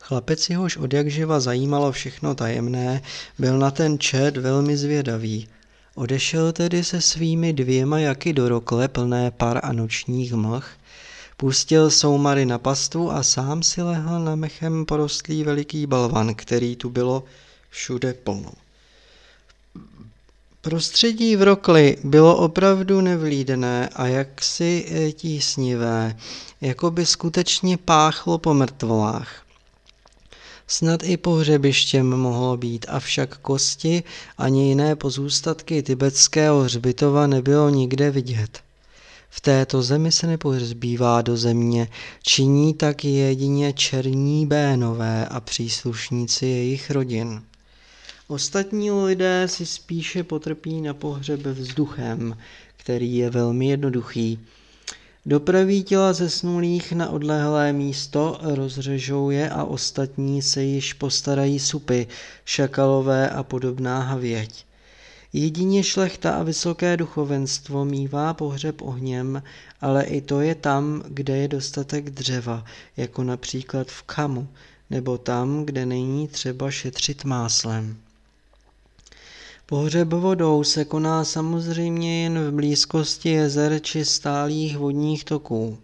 Chlapec 0.00 0.50
jehož 0.50 0.76
od 0.76 0.92
jak 0.92 1.10
živa 1.10 1.40
zajímalo 1.40 1.92
všechno 1.92 2.34
tajemné, 2.34 3.02
byl 3.38 3.58
na 3.58 3.70
ten 3.70 3.98
čet 3.98 4.36
velmi 4.36 4.76
zvědavý. 4.76 5.48
Odešel 5.94 6.52
tedy 6.52 6.84
se 6.84 7.00
svými 7.00 7.52
dvěma 7.52 7.98
jaky 7.98 8.32
do 8.32 8.48
rokle 8.48 8.88
plné 8.88 9.30
par 9.30 9.60
a 9.62 9.72
nočních 9.72 10.32
mlh, 10.32 10.68
pustil 11.36 11.90
soumary 11.90 12.46
na 12.46 12.58
pastvu 12.58 13.12
a 13.12 13.22
sám 13.22 13.62
si 13.62 13.82
lehl 13.82 14.20
na 14.20 14.34
mechem 14.34 14.86
porostlý 14.86 15.44
veliký 15.44 15.86
balvan, 15.86 16.34
který 16.34 16.76
tu 16.76 16.90
bylo 16.90 17.24
všude 17.70 18.14
plno. 18.14 18.52
Prostředí 20.60 21.36
v 21.36 21.42
rokli 21.42 21.96
bylo 22.04 22.36
opravdu 22.36 23.00
nevlídné 23.00 23.88
a 23.88 24.06
jaksi 24.06 24.86
eh, 24.88 25.12
tísnivé, 25.12 26.16
jako 26.60 26.90
by 26.90 27.06
skutečně 27.06 27.76
páchlo 27.76 28.38
po 28.38 28.54
mrtvolách. 28.54 29.44
Snad 30.66 31.02
i 31.02 31.16
pohřebištěm 31.16 32.10
mohlo 32.10 32.56
být, 32.56 32.86
avšak 32.88 33.38
kosti 33.38 34.02
ani 34.38 34.68
jiné 34.68 34.96
pozůstatky 34.96 35.82
tibetského 35.82 36.60
hřbitova 36.60 37.26
nebylo 37.26 37.68
nikde 37.70 38.10
vidět. 38.10 38.60
V 39.36 39.40
této 39.40 39.82
zemi 39.82 40.12
se 40.12 40.26
nepohřbívá 40.26 41.22
do 41.22 41.36
země, 41.36 41.88
činí 42.22 42.74
tak 42.74 43.04
jedině 43.04 43.72
černí 43.72 44.46
bénové 44.46 45.26
a 45.26 45.40
příslušníci 45.40 46.46
jejich 46.46 46.90
rodin. 46.90 47.42
Ostatní 48.28 48.90
lidé 48.90 49.48
si 49.48 49.66
spíše 49.66 50.22
potrpí 50.24 50.80
na 50.80 50.94
pohřeb 50.94 51.40
vzduchem, 51.40 52.36
který 52.76 53.16
je 53.16 53.30
velmi 53.30 53.66
jednoduchý. 53.66 54.38
Dopraví 55.26 55.82
těla 55.82 56.12
zesnulých 56.12 56.92
na 56.92 57.10
odlehlé 57.10 57.72
místo, 57.72 58.38
rozřežou 58.42 59.30
je 59.30 59.50
a 59.50 59.64
ostatní 59.64 60.42
se 60.42 60.62
již 60.62 60.92
postarají 60.92 61.58
supy, 61.58 62.06
šakalové 62.44 63.30
a 63.30 63.42
podobná 63.42 64.00
havěť. 64.02 64.66
Jedině 65.36 65.82
šlechta 65.82 66.34
a 66.34 66.42
vysoké 66.42 66.96
duchovenstvo 66.96 67.84
mívá 67.84 68.34
pohřeb 68.34 68.82
ohněm, 68.82 69.42
ale 69.80 70.04
i 70.04 70.20
to 70.20 70.40
je 70.40 70.54
tam, 70.54 71.02
kde 71.08 71.36
je 71.36 71.48
dostatek 71.48 72.10
dřeva, 72.10 72.64
jako 72.96 73.24
například 73.24 73.88
v 73.88 74.02
Kamu, 74.02 74.48
nebo 74.90 75.18
tam, 75.18 75.64
kde 75.64 75.86
není 75.86 76.28
třeba 76.28 76.70
šetřit 76.70 77.24
máslem. 77.24 77.96
Pohřeb 79.66 80.08
vodou 80.08 80.64
se 80.64 80.84
koná 80.84 81.24
samozřejmě 81.24 82.22
jen 82.22 82.38
v 82.38 82.52
blízkosti 82.52 83.28
jezer 83.28 83.80
či 83.82 84.04
stálých 84.04 84.78
vodních 84.78 85.24
toků. 85.24 85.78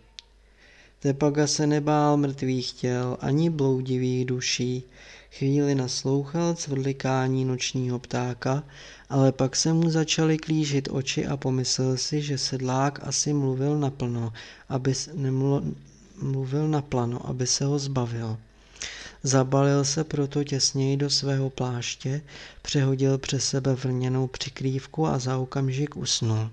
Tepaga 1.01 1.47
se 1.47 1.67
nebál 1.67 2.17
mrtvých 2.17 2.73
těl 2.73 3.17
ani 3.21 3.51
bloudivých 3.51 4.25
duší, 4.25 4.83
chvíli 5.31 5.75
naslouchal 5.75 6.55
cvrlikání 6.55 7.45
nočního 7.45 7.99
ptáka, 7.99 8.63
ale 9.09 9.33
pak 9.33 9.57
se 9.57 9.73
mu 9.73 9.91
začaly 9.91 10.39
klížit 10.39 10.89
oči 10.93 11.27
a 11.27 11.37
pomyslel 11.37 11.97
si, 11.97 12.23
že 12.23 12.39
sedlák 12.39 13.01
asi 13.03 13.33
mluvil 13.33 13.79
naplno, 13.79 14.33
aby 14.69 14.95
mluvil 16.23 16.69
naplano, 16.69 17.27
aby 17.27 17.47
se 17.47 17.65
ho 17.65 17.79
zbavil. 17.79 18.39
Zabalil 19.23 19.85
se 19.85 20.05
proto 20.05 20.45
těsněji 20.45 20.97
do 20.97 21.11
svého 21.11 21.51
pláště, 21.51 22.23
přehodil 22.63 23.19
přes 23.19 23.45
sebe 23.45 23.75
vrněnou 23.75 24.27
přikrývku 24.27 25.07
a 25.07 25.19
za 25.19 25.39
okamžik 25.39 25.97
usnul. 25.97 26.51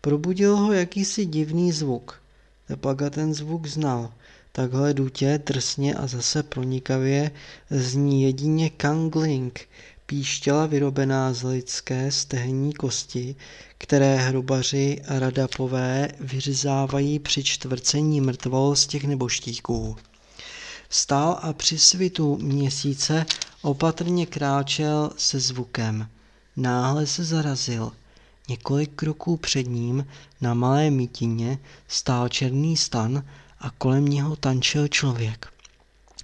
Probudil 0.00 0.56
ho 0.56 0.72
jakýsi 0.72 1.26
divný 1.26 1.72
zvuk. 1.72 2.20
Tepaga 2.68 3.10
ten 3.10 3.34
zvuk 3.34 3.66
znal. 3.66 4.12
Takhle 4.56 4.94
dutě, 4.94 5.40
drsně 5.46 5.94
a 5.94 6.06
zase 6.06 6.42
pronikavě 6.42 7.30
zní 7.70 8.22
jedině 8.22 8.70
kangling, 8.70 9.68
píštěla 10.06 10.66
vyrobená 10.66 11.32
z 11.32 11.42
lidské 11.42 12.12
stehenní 12.12 12.72
kosti, 12.72 13.36
které 13.78 14.16
hrubaři 14.16 15.02
radapové 15.08 16.08
vyřezávají 16.20 17.18
při 17.18 17.44
čtvrcení 17.44 18.20
mrtvol 18.20 18.76
z 18.76 18.86
těch 18.86 19.04
neboštíků. 19.04 19.96
Stál 20.88 21.38
a 21.42 21.52
při 21.52 21.78
svitu 21.78 22.38
měsíce 22.42 23.26
opatrně 23.62 24.26
kráčel 24.26 25.10
se 25.16 25.40
zvukem. 25.40 26.08
Náhle 26.56 27.06
se 27.06 27.24
zarazil. 27.24 27.92
Několik 28.48 28.94
kroků 28.94 29.36
před 29.36 29.62
ním 29.62 30.06
na 30.40 30.54
malé 30.54 30.90
mítině 30.90 31.58
stál 31.88 32.28
černý 32.28 32.76
stan 32.76 33.24
a 33.64 33.70
kolem 33.78 34.04
něho 34.04 34.36
tančil 34.36 34.88
člověk. 34.88 35.48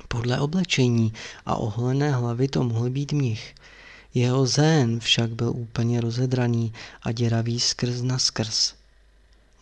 Podle 0.09 0.40
oblečení 0.40 1.12
a 1.46 1.57
oholené 1.57 2.12
hlavy 2.12 2.48
to 2.48 2.64
mohl 2.64 2.90
být 2.90 3.12
mnich. 3.12 3.55
Jeho 4.14 4.46
zén 4.46 5.00
však 5.00 5.31
byl 5.31 5.50
úplně 5.50 6.00
rozedraný 6.00 6.72
a 7.03 7.12
děravý 7.12 7.61
skrz 7.61 8.03
na 8.03 8.18
skrz. 8.18 8.74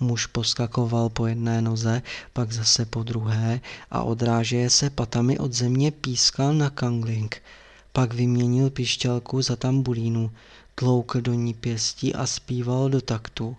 Muž 0.00 0.26
poskakoval 0.26 1.08
po 1.08 1.26
jedné 1.26 1.62
noze, 1.62 2.02
pak 2.32 2.52
zase 2.52 2.84
po 2.84 3.02
druhé 3.02 3.60
a 3.90 4.02
odrážeje 4.02 4.70
se 4.70 4.90
patami 4.90 5.38
od 5.38 5.52
země 5.52 5.90
pískal 5.90 6.54
na 6.54 6.70
kangling. 6.70 7.42
Pak 7.92 8.14
vyměnil 8.14 8.70
pišťalku 8.70 9.42
za 9.42 9.56
tambulínu, 9.56 10.30
tloukl 10.74 11.20
do 11.20 11.34
ní 11.34 11.54
pěstí 11.54 12.14
a 12.14 12.26
zpíval 12.26 12.88
do 12.88 13.00
taktu. 13.00 13.56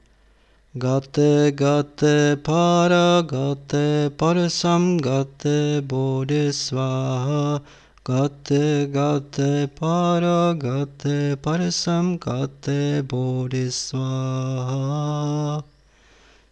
Gate, 0.76 1.52
gate, 1.52 2.38
para, 2.44 3.24
gate, 3.24 4.12
parsam, 4.16 4.98
gate, 4.98 5.82
bodhisvaha, 5.82 7.60
gate, 8.06 8.86
gate, 8.92 9.68
para, 9.80 10.54
gate, 10.54 11.36
parsam, 11.42 12.18
gate, 12.20 13.02
bodhisvaha 13.02 14.00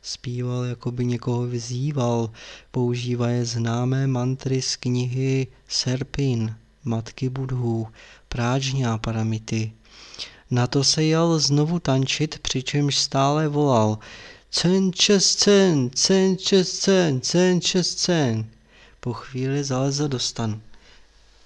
zpíval, 0.01 0.63
jako 0.63 0.91
by 0.91 1.05
někoho 1.05 1.47
vyzýval, 1.47 2.29
používaje 2.71 3.45
známé 3.45 4.07
mantry 4.07 4.61
z 4.61 4.75
knihy 4.75 5.47
Serpin, 5.67 6.55
matky 6.83 7.29
budhů, 7.29 7.87
prážňá 8.29 8.97
paramity. 8.97 9.71
Na 10.51 10.67
to 10.67 10.83
se 10.83 11.03
jel 11.03 11.39
znovu 11.39 11.79
tančit, 11.79 12.39
přičemž 12.39 12.97
stále 12.97 13.47
volal 13.47 13.99
Cen 14.51 14.93
čes 14.93 15.35
cen, 15.35 15.89
cen 15.93 16.37
čes 16.37 16.79
cen, 16.79 17.21
cen 17.21 17.61
čes 17.61 17.95
cen. 17.95 18.45
Po 18.99 19.13
chvíli 19.13 19.63
zalezl 19.63 20.07
do 20.07 20.19
stanu. 20.19 20.61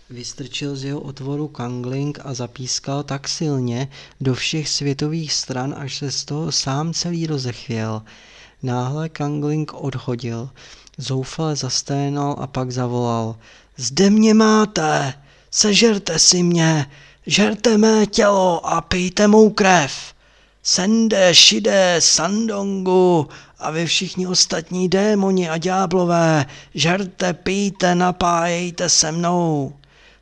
Vystrčil 0.09 0.75
z 0.75 0.83
jeho 0.83 0.99
otvoru 0.99 1.47
kangling 1.47 2.19
a 2.23 2.33
zapískal 2.33 3.03
tak 3.03 3.27
silně 3.27 3.87
do 4.21 4.33
všech 4.33 4.69
světových 4.69 5.33
stran, 5.33 5.75
až 5.77 5.97
se 5.97 6.11
z 6.11 6.25
toho 6.25 6.51
sám 6.51 6.93
celý 6.93 7.27
rozechvěl. 7.27 8.01
Náhle 8.63 9.09
kangling 9.09 9.73
odhodil, 9.73 10.49
zoufale 10.97 11.55
zasténal 11.55 12.35
a 12.39 12.47
pak 12.47 12.71
zavolal. 12.71 13.35
Zde 13.77 14.09
mě 14.09 14.33
máte, 14.33 15.13
sežerte 15.51 16.19
si 16.19 16.43
mě, 16.43 16.85
žerte 17.27 17.77
mé 17.77 18.05
tělo 18.05 18.65
a 18.65 18.81
pijte 18.81 19.27
mou 19.27 19.49
krev. 19.49 20.13
Sende, 20.63 21.33
Shide, 21.33 21.95
Sandongu 21.99 23.27
a 23.59 23.71
vy 23.71 23.85
všichni 23.85 24.27
ostatní 24.27 24.89
démoni 24.89 25.49
a 25.49 25.57
ďáblové, 25.57 26.45
žerte, 26.73 27.33
pijte, 27.33 27.95
napájejte 27.95 28.89
se 28.89 29.11
mnou. 29.11 29.73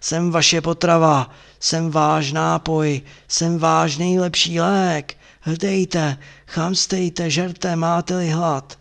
Jsem 0.01 0.31
vaše 0.31 0.61
potrava, 0.61 1.29
jsem 1.59 1.91
váš 1.91 2.31
nápoj, 2.31 3.01
jsem 3.27 3.59
váš 3.59 3.97
nejlepší 3.97 4.59
lék. 4.59 5.15
Hdejte, 5.41 6.17
chamstejte, 6.47 7.29
žerte, 7.29 7.75
máte-li 7.75 8.29
hlad. 8.29 8.77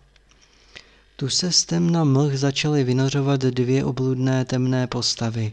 Tu 1.17 1.29
se 1.29 1.53
z 1.53 1.65
temna 1.65 2.05
mlh 2.05 2.35
začaly 2.35 2.85
vynořovat 2.85 3.41
dvě 3.41 3.85
obludné 3.85 4.45
temné 4.45 4.87
postavy. 4.87 5.53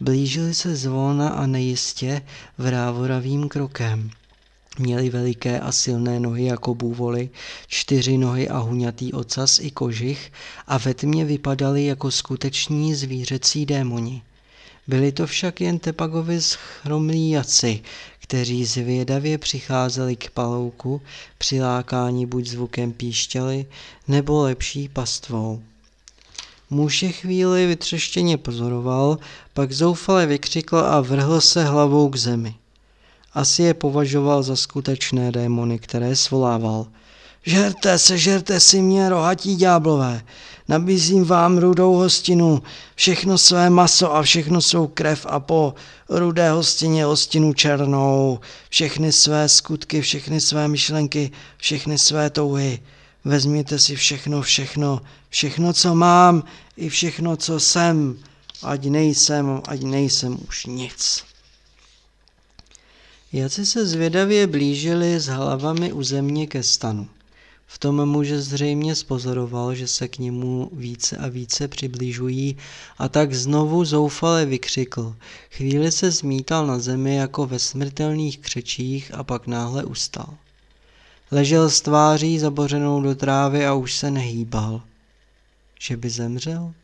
Blížili 0.00 0.54
se 0.54 0.76
zvolna 0.76 1.28
a 1.28 1.46
nejistě 1.46 2.22
vrávoravým 2.58 3.48
krokem. 3.48 4.10
Měli 4.78 5.10
veliké 5.10 5.60
a 5.60 5.72
silné 5.72 6.20
nohy 6.20 6.44
jako 6.44 6.74
bůvoly, 6.74 7.30
čtyři 7.66 8.18
nohy 8.18 8.48
a 8.48 8.58
huňatý 8.58 9.12
ocas 9.12 9.58
i 9.58 9.70
kožich 9.70 10.32
a 10.66 10.78
ve 10.78 10.94
tmě 10.94 11.24
vypadali 11.24 11.84
jako 11.84 12.10
skuteční 12.10 12.94
zvířecí 12.94 13.66
démoni. 13.66 14.22
Byli 14.86 15.12
to 15.12 15.26
však 15.26 15.60
jen 15.60 15.78
Tepagovi 15.78 16.42
schromlí 16.42 17.30
jaci, 17.30 17.82
kteří 18.18 18.64
zvědavě 18.64 19.38
přicházeli 19.38 20.16
k 20.16 20.30
palouku, 20.30 21.02
přilákáni 21.38 22.26
buď 22.26 22.46
zvukem 22.46 22.92
píšťaly, 22.92 23.66
nebo 24.08 24.42
lepší 24.42 24.88
pastvou. 24.88 25.62
Muž 26.74 27.02
je 27.02 27.12
chvíli 27.12 27.66
vytřeštěně 27.66 28.38
pozoroval, 28.38 29.18
pak 29.52 29.72
zoufale 29.72 30.26
vykřikl 30.26 30.76
a 30.78 31.00
vrhl 31.00 31.40
se 31.40 31.64
hlavou 31.64 32.08
k 32.08 32.16
zemi. 32.16 32.54
Asi 33.32 33.62
je 33.62 33.74
považoval 33.74 34.42
za 34.42 34.56
skutečné 34.56 35.32
démony, 35.32 35.78
které 35.78 36.16
svolával. 36.16 36.86
Žerte, 37.46 37.98
sežerte 37.98 38.60
si 38.60 38.82
mě, 38.82 39.08
rohatí 39.08 39.56
ďáblové, 39.56 40.22
nabízím 40.68 41.24
vám 41.24 41.58
rudou 41.58 41.94
hostinu, 41.94 42.62
všechno 42.94 43.38
své 43.38 43.70
maso 43.70 44.14
a 44.14 44.22
všechno 44.22 44.60
svou 44.60 44.86
krev 44.86 45.26
a 45.28 45.40
po 45.40 45.74
rudé 46.08 46.50
hostině 46.50 47.04
hostinu 47.04 47.52
černou, 47.52 48.38
všechny 48.68 49.12
své 49.12 49.48
skutky, 49.48 50.00
všechny 50.00 50.40
své 50.40 50.68
myšlenky, 50.68 51.30
všechny 51.56 51.98
své 51.98 52.30
touhy. 52.30 52.80
Vezměte 53.24 53.78
si 53.78 53.96
všechno, 53.96 54.42
všechno, 54.42 55.00
všechno, 55.28 55.72
co 55.72 55.94
mám, 55.94 56.44
i 56.76 56.88
všechno, 56.88 57.36
co 57.36 57.60
jsem, 57.60 58.18
ať 58.62 58.84
nejsem, 58.84 59.62
ať 59.68 59.82
nejsem 59.82 60.38
už 60.48 60.66
nic. 60.66 61.24
Jaci 63.32 63.66
se 63.66 63.86
zvědavě 63.86 64.46
blížili 64.46 65.20
s 65.20 65.26
hlavami 65.26 65.92
u 65.92 66.02
země 66.02 66.46
ke 66.46 66.62
stanu. 66.62 67.08
V 67.66 67.78
tom 67.78 68.06
muže 68.06 68.40
zřejmě 68.40 68.94
spozoroval, 68.94 69.74
že 69.74 69.88
se 69.88 70.08
k 70.08 70.18
němu 70.18 70.70
více 70.72 71.16
a 71.16 71.28
více 71.28 71.68
přibližují 71.68 72.56
a 72.98 73.08
tak 73.08 73.34
znovu 73.34 73.84
zoufale 73.84 74.46
vykřikl. 74.46 75.16
Chvíli 75.50 75.92
se 75.92 76.10
zmítal 76.10 76.66
na 76.66 76.78
zemi 76.78 77.16
jako 77.16 77.46
ve 77.46 77.58
smrtelných 77.58 78.38
křečích 78.38 79.14
a 79.14 79.24
pak 79.24 79.46
náhle 79.46 79.84
ustal. 79.84 80.34
Ležel 81.30 81.70
s 81.70 81.80
tváří 81.80 82.38
zabořenou 82.38 83.02
do 83.02 83.14
trávy 83.14 83.66
a 83.66 83.74
už 83.74 83.94
se 83.94 84.10
nehýbal. 84.10 84.82
Že 85.80 85.96
by 85.96 86.10
zemřel? 86.10 86.74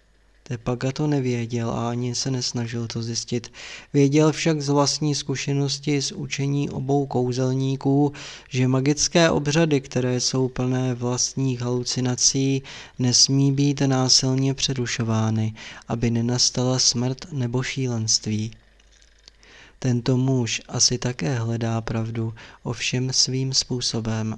Tepaga 0.42 0.92
to 0.92 1.06
nevěděl 1.06 1.70
a 1.70 1.90
ani 1.90 2.14
se 2.14 2.30
nesnažil 2.30 2.86
to 2.86 3.02
zjistit. 3.02 3.52
Věděl 3.92 4.32
však 4.32 4.62
z 4.62 4.68
vlastní 4.68 5.14
zkušenosti 5.14 6.02
z 6.02 6.12
učení 6.12 6.70
obou 6.70 7.06
kouzelníků, 7.06 8.12
že 8.48 8.68
magické 8.68 9.30
obřady, 9.30 9.80
které 9.80 10.20
jsou 10.20 10.48
plné 10.48 10.94
vlastních 10.94 11.60
halucinací, 11.60 12.62
nesmí 12.98 13.52
být 13.52 13.80
násilně 13.80 14.54
přerušovány, 14.54 15.54
aby 15.88 16.10
nenastala 16.10 16.78
smrt 16.78 17.32
nebo 17.32 17.62
šílenství. 17.62 18.50
Tento 19.82 20.16
muž 20.16 20.62
asi 20.68 20.98
také 20.98 21.38
hledá 21.38 21.80
pravdu, 21.80 22.34
ovšem 22.62 23.12
svým 23.12 23.54
způsobem. 23.54 24.36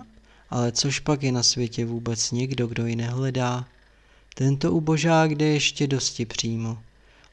Ale 0.50 0.72
což 0.72 1.00
pak 1.00 1.22
je 1.22 1.32
na 1.32 1.42
světě 1.42 1.84
vůbec 1.84 2.30
někdo, 2.30 2.66
kdo 2.66 2.86
ji 2.86 2.96
nehledá? 2.96 3.68
Tento 4.34 4.72
ubožák 4.72 5.30
jde 5.34 5.46
ještě 5.46 5.86
dosti 5.86 6.26
přímo. 6.26 6.78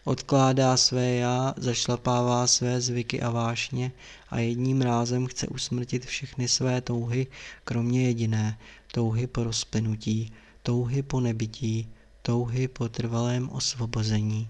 Odkládá 0.03 0.77
své 0.77 1.15
já, 1.15 1.53
zašlapává 1.57 2.47
své 2.47 2.81
zvyky 2.81 3.21
a 3.21 3.29
vášně 3.29 3.91
a 4.29 4.39
jedním 4.39 4.81
rázem 4.81 5.27
chce 5.27 5.47
usmrtit 5.47 6.05
všechny 6.05 6.47
své 6.47 6.81
touhy, 6.81 7.27
kromě 7.63 8.03
jediné, 8.03 8.57
touhy 8.91 9.27
po 9.27 9.43
rozplynutí, 9.43 10.33
touhy 10.63 11.03
po 11.03 11.19
nebytí, 11.19 11.89
touhy 12.21 12.67
po 12.67 12.89
trvalém 12.89 13.49
osvobození. 13.49 14.49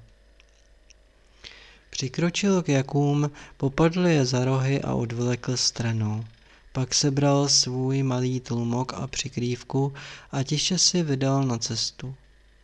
Přikročil 2.00 2.64
k 2.64 2.70
Jakům, 2.70 3.32
popadl 3.58 4.08
je 4.08 4.26
za 4.26 4.46
rohy 4.46 4.82
a 4.82 4.94
odvlekl 4.94 5.58
stranou. 5.58 6.24
Pak 6.72 6.94
sebral 6.94 7.48
svůj 7.50 8.04
malý 8.04 8.40
tlumok 8.40 8.94
a 8.94 9.08
přikrývku 9.08 9.94
a 10.32 10.44
tiše 10.44 10.78
si 10.78 11.04
vydal 11.04 11.44
na 11.44 11.58
cestu. 11.58 12.16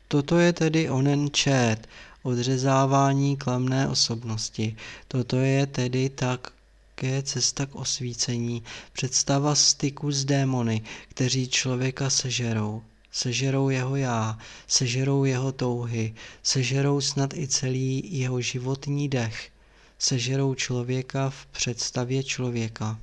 Toto 0.08 0.40
je 0.40 0.54
tedy 0.54 0.90
onen 0.90 1.30
čet, 1.32 1.78
odřezávání 2.24 3.38
klamné 3.38 3.88
osobnosti. 3.90 4.76
Toto 5.08 5.36
je 5.38 5.66
tedy 5.68 6.10
také 6.10 7.24
cesta 7.24 7.66
k 7.66 7.76
osvícení, 7.76 8.64
představa 8.94 9.56
styku 9.56 10.12
s 10.12 10.26
démony, 10.26 10.82
kteří 11.10 11.48
člověka 11.48 12.10
sežerou. 12.10 12.82
Sežerou 13.16 13.70
jeho 13.70 13.96
já, 13.96 14.38
sežerou 14.68 15.24
jeho 15.24 15.52
touhy, 15.52 16.16
sežerou 16.44 17.02
snad 17.02 17.34
i 17.34 17.48
celý 17.48 18.20
jeho 18.20 18.42
životní 18.42 19.10
dech, 19.10 19.50
sežerou 20.00 20.56
člověka 20.56 21.30
v 21.30 21.46
představě 21.46 22.24
člověka. 22.24 23.00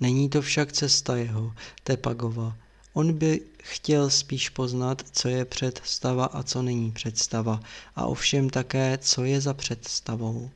Není 0.00 0.28
to 0.28 0.42
však 0.42 0.72
cesta 0.72 1.16
jeho, 1.16 1.52
Tepagova, 1.84 2.56
On 2.92 3.12
by 3.12 3.40
chtěl 3.62 4.10
spíš 4.10 4.48
poznat, 4.48 5.02
co 5.12 5.28
je 5.28 5.44
představa 5.44 6.24
a 6.24 6.42
co 6.42 6.62
není 6.62 6.92
představa, 6.92 7.60
a 7.96 8.06
ovšem 8.06 8.50
také, 8.50 8.98
co 8.98 9.24
je 9.24 9.40
za 9.40 9.54
představou. 9.54 10.50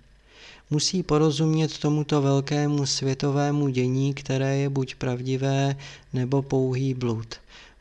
Musí 0.71 1.03
porozumět 1.03 1.79
tomuto 1.79 2.23
velkému 2.23 2.87
světovému 2.87 3.69
dění, 3.69 4.15
které 4.15 4.57
je 4.57 4.69
buď 4.69 4.95
pravdivé, 4.95 5.77
nebo 6.13 6.43
pouhý 6.43 6.95
blud. 6.95 7.35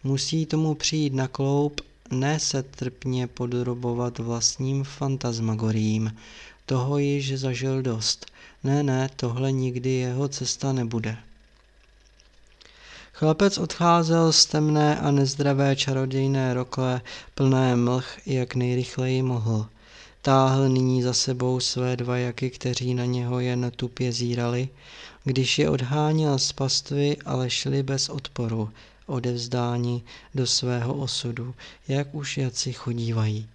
Musí 0.03 0.45
tomu 0.45 0.75
přijít 0.75 1.13
na 1.13 1.27
kloup, 1.27 1.81
ne 2.11 2.39
se 2.39 2.63
trpně 2.63 3.27
podrobovat 3.27 4.19
vlastním 4.19 4.83
fantasmagoriím. 4.83 6.15
Toho 6.65 6.97
již 6.97 7.39
zažil 7.39 7.81
dost. 7.81 8.25
Ne, 8.63 8.83
ne, 8.83 9.09
tohle 9.15 9.51
nikdy 9.51 9.89
jeho 9.89 10.27
cesta 10.27 10.73
nebude. 10.73 11.17
Chlapec 13.13 13.57
odcházel 13.57 14.31
z 14.31 14.45
temné 14.45 14.99
a 14.99 15.11
nezdravé 15.11 15.75
čarodějné 15.75 16.53
rokle 16.53 17.01
plné 17.35 17.75
mlh, 17.75 18.27
jak 18.27 18.55
nejrychleji 18.55 19.21
mohl. 19.21 19.67
Táhl 20.21 20.69
nyní 20.69 21.03
za 21.03 21.13
sebou 21.13 21.59
své 21.59 21.97
dva 21.97 22.17
jaky, 22.17 22.49
kteří 22.49 22.93
na 22.93 23.05
něho 23.05 23.39
jen 23.39 23.71
tupě 23.75 24.11
zírali, 24.11 24.69
když 25.23 25.59
je 25.59 25.69
odháněl 25.69 26.39
z 26.39 26.51
pastvy, 26.51 27.17
ale 27.25 27.49
šli 27.49 27.83
bez 27.83 28.09
odporu, 28.09 28.69
odevzdáni 29.05 30.01
do 30.35 30.47
svého 30.47 30.93
osudu, 30.93 31.55
jak 31.87 32.15
už 32.15 32.37
jaci 32.37 32.73
chodívají. 32.73 33.47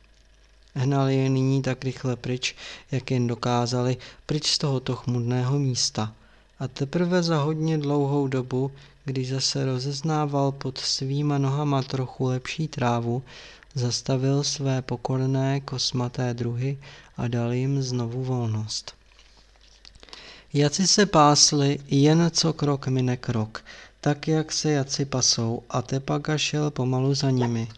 Hnali 0.74 1.16
je 1.16 1.28
nyní 1.28 1.62
tak 1.62 1.84
rychle 1.84 2.16
pryč, 2.16 2.56
jak 2.90 3.10
jen 3.10 3.26
dokázali, 3.26 3.96
pryč 4.26 4.46
z 4.46 4.58
tohoto 4.58 4.96
chmudného 4.96 5.58
místa. 5.58 6.14
A 6.58 6.68
teprve 6.68 7.22
za 7.22 7.38
hodně 7.38 7.78
dlouhou 7.78 8.28
dobu, 8.28 8.72
když 9.04 9.28
zase 9.28 9.64
rozeznával 9.64 10.52
pod 10.52 10.78
svýma 10.78 11.38
nohama 11.38 11.82
trochu 11.82 12.24
lepší 12.24 12.68
trávu, 12.68 13.22
zastavil 13.74 14.44
své 14.44 14.82
pokorné 14.82 15.60
kosmaté 15.60 16.34
druhy 16.34 16.78
a 17.16 17.28
dal 17.28 17.52
jim 17.52 17.82
znovu 17.82 18.24
volnost. 18.24 18.94
Jaci 20.52 20.86
se 20.86 21.06
pásli, 21.06 21.78
jen 21.86 22.30
co 22.34 22.52
krok 22.52 22.88
mine 22.88 23.16
krok, 23.16 23.64
tak 24.00 24.28
jak 24.28 24.52
se 24.52 24.70
jaci 24.70 25.04
pasou 25.04 25.62
a 25.70 25.82
Tepaga 25.82 26.38
šel 26.38 26.70
pomalu 26.70 27.14
za 27.14 27.30
nimi. 27.30 27.68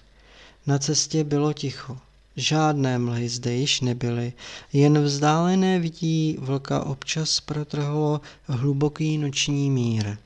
Na 0.67 0.79
cestě 0.79 1.25
bylo 1.25 1.53
ticho. 1.53 1.99
Žádné 2.37 2.99
mlhy 2.99 3.29
zde 3.29 3.55
již 3.55 3.81
nebyly, 3.81 4.33
jen 4.73 5.03
vzdálené 5.03 5.79
vidí 5.79 6.37
vlka 6.41 6.85
občas 6.85 7.41
protrhlo 7.41 8.21
hluboký 8.47 9.19
noční 9.19 9.71
mír. 9.71 10.17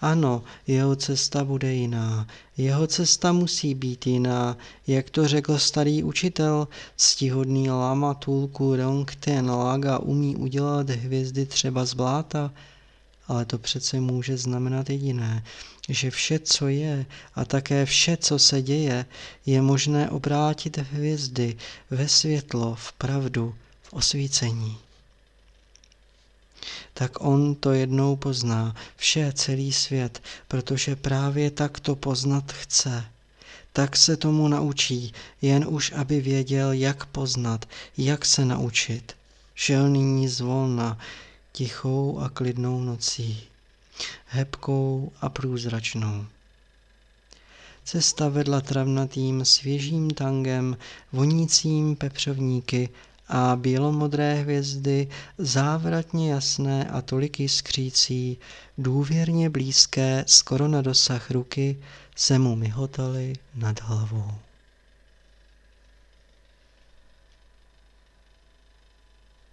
Ano, 0.00 0.42
jeho 0.66 0.96
cesta 0.96 1.44
bude 1.44 1.74
jiná. 1.74 2.26
Jeho 2.56 2.86
cesta 2.86 3.32
musí 3.32 3.74
být 3.74 4.06
jiná, 4.06 4.56
jak 4.86 5.10
to 5.10 5.28
řekl 5.28 5.58
starý 5.58 6.02
učitel, 6.02 6.68
stihodný 6.96 7.70
lama 7.70 8.14
Tulku 8.14 8.76
Rongten 8.76 9.50
Laga 9.50 9.98
umí 9.98 10.36
udělat 10.36 10.90
hvězdy 10.90 11.46
třeba 11.46 11.84
z 11.84 11.94
bláta, 11.94 12.52
ale 13.28 13.44
to 13.44 13.58
přece 13.58 14.00
může 14.00 14.36
znamenat 14.36 14.90
jediné, 14.90 15.44
že 15.88 16.10
vše, 16.10 16.38
co 16.38 16.68
je 16.68 17.06
a 17.34 17.44
také 17.44 17.86
vše, 17.86 18.16
co 18.16 18.38
se 18.38 18.62
děje, 18.62 19.06
je 19.46 19.62
možné 19.62 20.10
obrátit 20.10 20.76
v 20.76 20.92
hvězdy, 20.92 21.56
ve 21.90 22.08
světlo, 22.08 22.74
v 22.74 22.92
pravdu, 22.92 23.54
v 23.82 23.92
osvícení 23.92 24.78
tak 26.98 27.20
on 27.20 27.54
to 27.54 27.72
jednou 27.72 28.16
pozná, 28.16 28.74
vše, 28.96 29.32
celý 29.32 29.72
svět, 29.72 30.22
protože 30.48 30.96
právě 30.96 31.50
tak 31.50 31.80
to 31.80 31.96
poznat 31.96 32.52
chce. 32.52 33.04
Tak 33.72 33.96
se 33.96 34.16
tomu 34.16 34.48
naučí, 34.48 35.12
jen 35.42 35.64
už 35.68 35.92
aby 35.92 36.20
věděl, 36.20 36.72
jak 36.72 37.06
poznat, 37.06 37.68
jak 37.98 38.24
se 38.24 38.44
naučit. 38.44 39.12
Šel 39.54 39.88
nyní 39.88 40.28
zvolna, 40.28 40.98
tichou 41.56 42.18
a 42.18 42.28
klidnou 42.28 42.80
nocí, 42.80 43.40
hebkou 44.26 45.12
a 45.20 45.28
průzračnou. 45.28 46.26
Cesta 47.84 48.28
vedla 48.28 48.60
travnatým 48.60 49.44
svěžím 49.44 50.10
tangem, 50.10 50.76
vonícím 51.12 51.96
pepřovníky 51.96 52.88
a 53.28 53.56
bělomodré 53.56 54.34
hvězdy, 54.34 55.08
závratně 55.38 56.32
jasné 56.32 56.90
a 56.90 57.02
tolik 57.02 57.40
jiskřící, 57.40 58.38
důvěrně 58.78 59.50
blízké, 59.50 60.24
skoro 60.26 60.68
na 60.68 60.82
dosah 60.82 61.30
ruky, 61.30 61.78
se 62.16 62.38
mu 62.38 62.56
myhotaly 62.56 63.32
nad 63.54 63.80
hlavou. 63.80 64.45